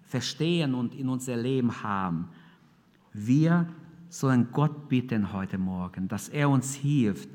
[0.00, 2.30] verstehen und in unser Leben haben.
[3.12, 3.68] Wir
[4.08, 7.28] sollen Gott bitten heute Morgen, dass er uns hilft,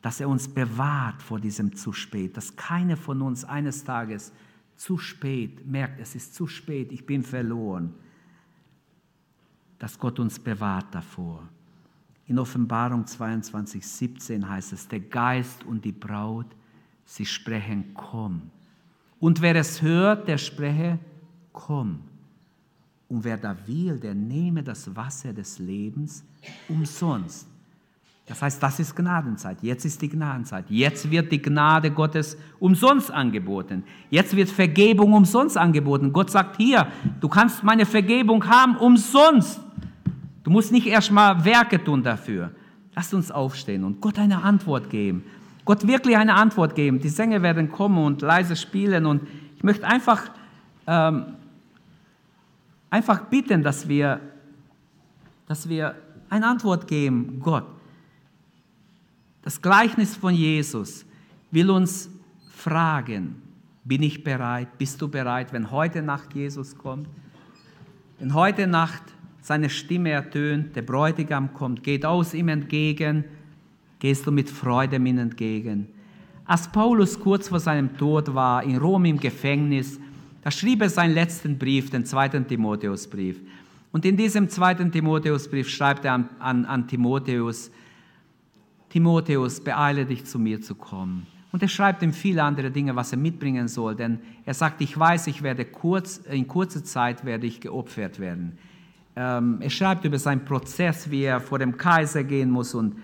[0.00, 4.32] dass er uns bewahrt vor diesem zu spät, dass keiner von uns eines Tages
[4.76, 7.92] zu spät merkt, es ist zu spät, ich bin verloren,
[9.78, 11.46] dass Gott uns bewahrt davor.
[12.30, 16.46] In Offenbarung 22, 17 heißt es, der Geist und die Braut,
[17.04, 18.42] sie sprechen, komm.
[19.18, 21.00] Und wer es hört, der spreche,
[21.52, 21.98] komm.
[23.08, 26.22] Und wer da will, der nehme das Wasser des Lebens
[26.68, 27.48] umsonst.
[28.26, 29.60] Das heißt, das ist Gnadenzeit.
[29.60, 30.66] Jetzt ist die Gnadenzeit.
[30.70, 33.82] Jetzt wird die Gnade Gottes umsonst angeboten.
[34.08, 36.12] Jetzt wird Vergebung umsonst angeboten.
[36.12, 36.86] Gott sagt hier,
[37.20, 39.60] du kannst meine Vergebung haben umsonst.
[40.42, 42.50] Du musst nicht erstmal Werke tun dafür.
[42.94, 45.24] Lasst uns aufstehen und Gott eine Antwort geben.
[45.64, 47.00] Gott wirklich eine Antwort geben.
[47.00, 49.22] Die Sänger werden kommen und leise spielen und
[49.56, 50.30] ich möchte einfach
[50.86, 51.36] ähm,
[52.90, 54.20] einfach bitten, dass wir,
[55.46, 55.94] dass wir
[56.28, 57.64] eine Antwort geben, Gott.
[59.42, 61.06] Das Gleichnis von Jesus
[61.50, 62.10] will uns
[62.50, 63.40] fragen,
[63.84, 67.08] bin ich bereit, bist du bereit, wenn heute Nacht Jesus kommt?
[68.18, 69.02] Wenn heute Nacht
[69.40, 73.24] seine Stimme ertönt, der Bräutigam kommt, geht aus ihm entgegen,
[73.98, 75.88] gehst du mit Freude ihm entgegen.
[76.44, 80.00] Als Paulus kurz vor seinem Tod war, in Rom im Gefängnis,
[80.42, 83.40] da schrieb er seinen letzten Brief, den zweiten Timotheusbrief.
[83.92, 87.70] Und in diesem zweiten Timotheusbrief schreibt er an, an, an Timotheus,
[88.88, 91.26] Timotheus, beeile dich zu mir zu kommen.
[91.52, 94.98] Und er schreibt ihm viele andere Dinge, was er mitbringen soll, denn er sagt, ich
[94.98, 98.58] weiß, ich werde kurz, in kurzer Zeit werde ich geopfert werden.
[99.22, 102.96] Ähm, er schreibt über seinen Prozess, wie er vor dem Kaiser gehen muss und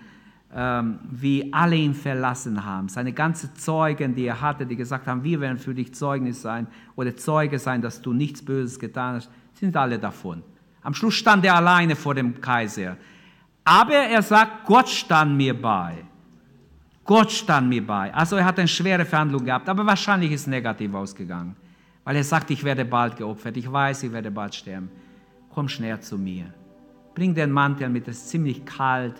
[0.51, 2.89] ähm, wie alle ihn verlassen haben.
[2.89, 6.65] Seine ganzen Zeugen, die er hatte, die gesagt haben, wir werden für dich Zeugnis sein
[6.95, 10.41] oder Zeuge sein, dass du nichts Böses getan hast, sind alle davon.
[10.81, 12.97] Am Schluss stand er alleine vor dem Kaiser.
[13.63, 15.97] Aber er sagt, Gott stand mir bei.
[17.03, 18.11] Gott stand mir bei.
[18.11, 21.55] Also er hat eine schwere Verhandlung gehabt, aber wahrscheinlich ist negativ ausgegangen.
[22.03, 24.89] Weil er sagt, ich werde bald geopfert, ich weiß, ich werde bald sterben.
[25.57, 26.53] Komm schnell zu mir.
[27.15, 29.15] Bring den Mantel mit, es ist ziemlich kalt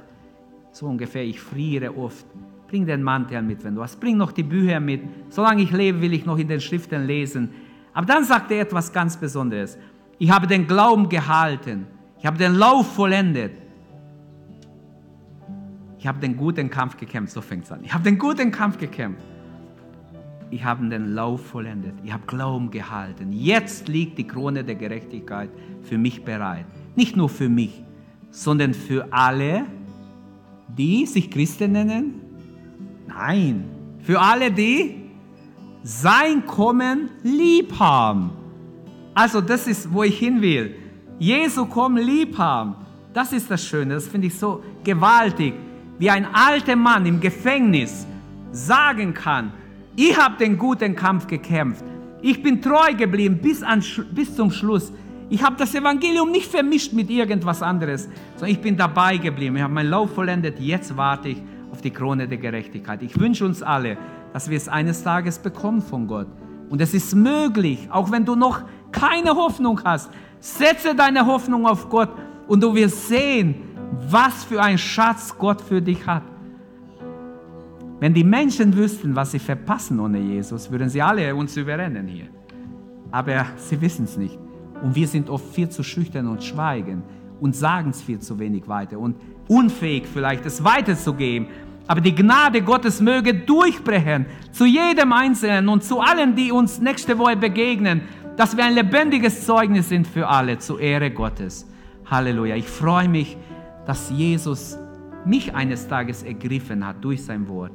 [0.72, 2.28] so ungefähr, ich friere oft.
[2.68, 4.00] Bring den Mantel mit, wenn du hast.
[4.00, 5.02] Bring noch die Bücher mit.
[5.30, 7.50] Solange ich lebe, will ich noch in den Schriften lesen.
[7.92, 9.80] Aber dann sagt er etwas ganz Besonderes.
[10.20, 11.88] Ich habe den Glauben gehalten.
[12.20, 13.54] Ich habe den Lauf vollendet.
[15.98, 17.34] Ich habe den guten Kampf gekämpft.
[17.34, 17.84] So fängt es an.
[17.84, 19.26] Ich habe den guten Kampf gekämpft.
[20.50, 21.94] Ich habe den Lauf vollendet.
[22.04, 23.34] Ich habe Glauben gehalten.
[23.34, 25.50] Jetzt liegt die Krone der Gerechtigkeit
[25.84, 26.66] für mich bereit.
[26.96, 27.84] Nicht nur für mich,
[28.32, 29.66] sondern für alle,
[30.68, 32.14] die sich Christen nennen?
[33.08, 33.66] Nein.
[34.00, 34.96] Für alle, die
[35.84, 38.32] sein Kommen lieb haben.
[39.14, 40.76] Also das ist, wo ich hin will.
[41.20, 42.76] Jesu Kommen lieb haben.
[43.14, 45.56] Das ist das Schöne, das finde ich so gewaltig,
[45.98, 48.06] wie ein alter Mann im Gefängnis
[48.52, 49.52] sagen kann,
[49.98, 51.84] ich habe den guten Kampf gekämpft,
[52.22, 54.94] ich bin treu geblieben bis, an, bis zum Schluss.
[55.30, 59.58] Ich habe das Evangelium nicht vermischt mit irgendwas anderes, sondern ich bin dabei geblieben.
[59.58, 60.60] Ich habe meinen Lauf vollendet.
[60.60, 63.04] Jetzt warte ich auf die Krone der Gerechtigkeit.
[63.04, 63.98] Ich wünsche uns alle,
[64.34, 66.28] dass wir es eines Tages bekommen von Gott.
[66.70, 70.12] Und es ist möglich, auch wenn du noch keine Hoffnung hast.
[70.40, 72.10] Setze deine Hoffnung auf Gott
[72.48, 73.56] und du wirst sehen,
[74.10, 76.24] was für ein Schatz Gott für dich hat.
[78.00, 82.28] Wenn die Menschen wüssten, was sie verpassen ohne Jesus, würden sie alle uns überrennen hier.
[83.12, 84.38] Aber sie wissen es nicht.
[84.84, 87.02] Und wir sind oft viel zu schüchtern und schweigen
[87.40, 89.16] und sagen es viel zu wenig weiter und
[89.48, 91.48] unfähig vielleicht, es weiterzugeben.
[91.88, 97.18] Aber die Gnade Gottes möge durchbrechen zu jedem Einzelnen und zu allen, die uns nächste
[97.18, 98.02] Woche begegnen,
[98.36, 101.68] dass wir ein lebendiges Zeugnis sind für alle, zur Ehre Gottes.
[102.06, 102.56] Halleluja.
[102.56, 103.38] Ich freue mich,
[103.88, 104.78] dass Jesus
[105.26, 107.72] mich eines Tages ergriffen hat durch sein Wort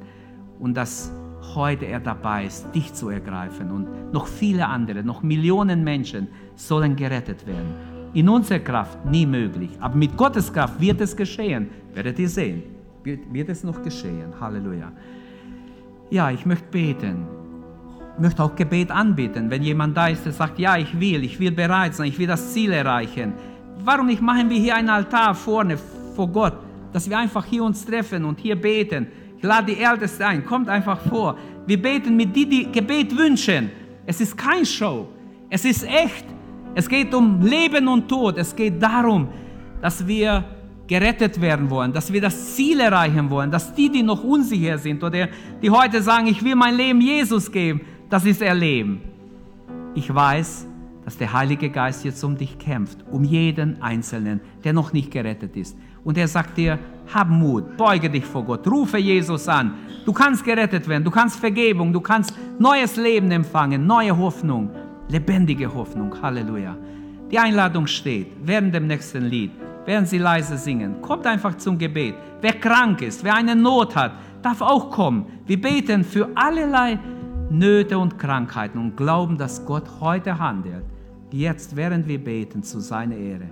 [0.63, 1.13] und dass
[1.57, 6.95] heute er dabei ist, dich zu ergreifen und noch viele andere, noch Millionen Menschen sollen
[6.95, 7.75] gerettet werden.
[8.15, 11.69] In unserer Kraft nie möglich, aber mit Gottes Kraft wird es geschehen.
[11.95, 12.63] Werdet ihr sehen,
[13.03, 14.33] wird, wird es noch geschehen.
[14.41, 14.93] Halleluja.
[16.11, 17.27] Ja, ich möchte beten.
[18.15, 21.41] Ich möchte auch Gebet anbieten, wenn jemand da ist, der sagt, ja, ich will, ich
[21.41, 23.33] will bereit sein, ich will das Ziel erreichen.
[23.85, 25.77] Warum nicht machen wir hier einen Altar vorne
[26.15, 26.55] vor Gott,
[26.93, 29.09] dass wir einfach hier uns treffen und hier beten.
[29.43, 31.37] Lade die Ältesten ein, kommt einfach vor.
[31.67, 33.71] Wir beten mit die, die Gebet wünschen.
[34.07, 35.09] Es ist kein Show,
[35.51, 36.25] es ist echt.
[36.75, 38.39] Es geht um Leben und Tod.
[38.39, 39.29] Es geht darum,
[39.83, 40.45] dass wir
[40.87, 45.03] gerettet werden wollen, dass wir das Ziel erreichen wollen, dass die, die noch unsicher sind
[45.03, 45.29] oder
[45.61, 47.83] die heute sagen, ich will mein Leben Jesus geben,
[48.19, 49.01] sie es erleben.
[49.95, 50.67] Ich weiß,
[51.05, 55.57] dass der Heilige Geist jetzt um dich kämpft, um jeden Einzelnen, der noch nicht gerettet
[55.57, 55.77] ist.
[56.05, 56.79] Und er sagt dir,
[57.13, 59.75] hab Mut, beuge dich vor Gott, rufe Jesus an.
[60.05, 64.71] Du kannst gerettet werden, du kannst Vergebung, du kannst neues Leben empfangen, neue Hoffnung,
[65.09, 66.15] lebendige Hoffnung.
[66.21, 66.77] Halleluja.
[67.31, 69.53] Die Einladung steht während dem nächsten Lied,
[69.87, 71.01] während sie leise singen.
[71.01, 72.15] Kommt einfach zum Gebet.
[72.41, 75.27] Wer krank ist, wer eine Not hat, darf auch kommen.
[75.47, 76.99] Wir beten für allerlei
[77.51, 80.85] Nöte und Krankheiten und glauben, dass Gott heute handelt.
[81.31, 83.49] Jetzt, während wir beten, zu seiner Ehre.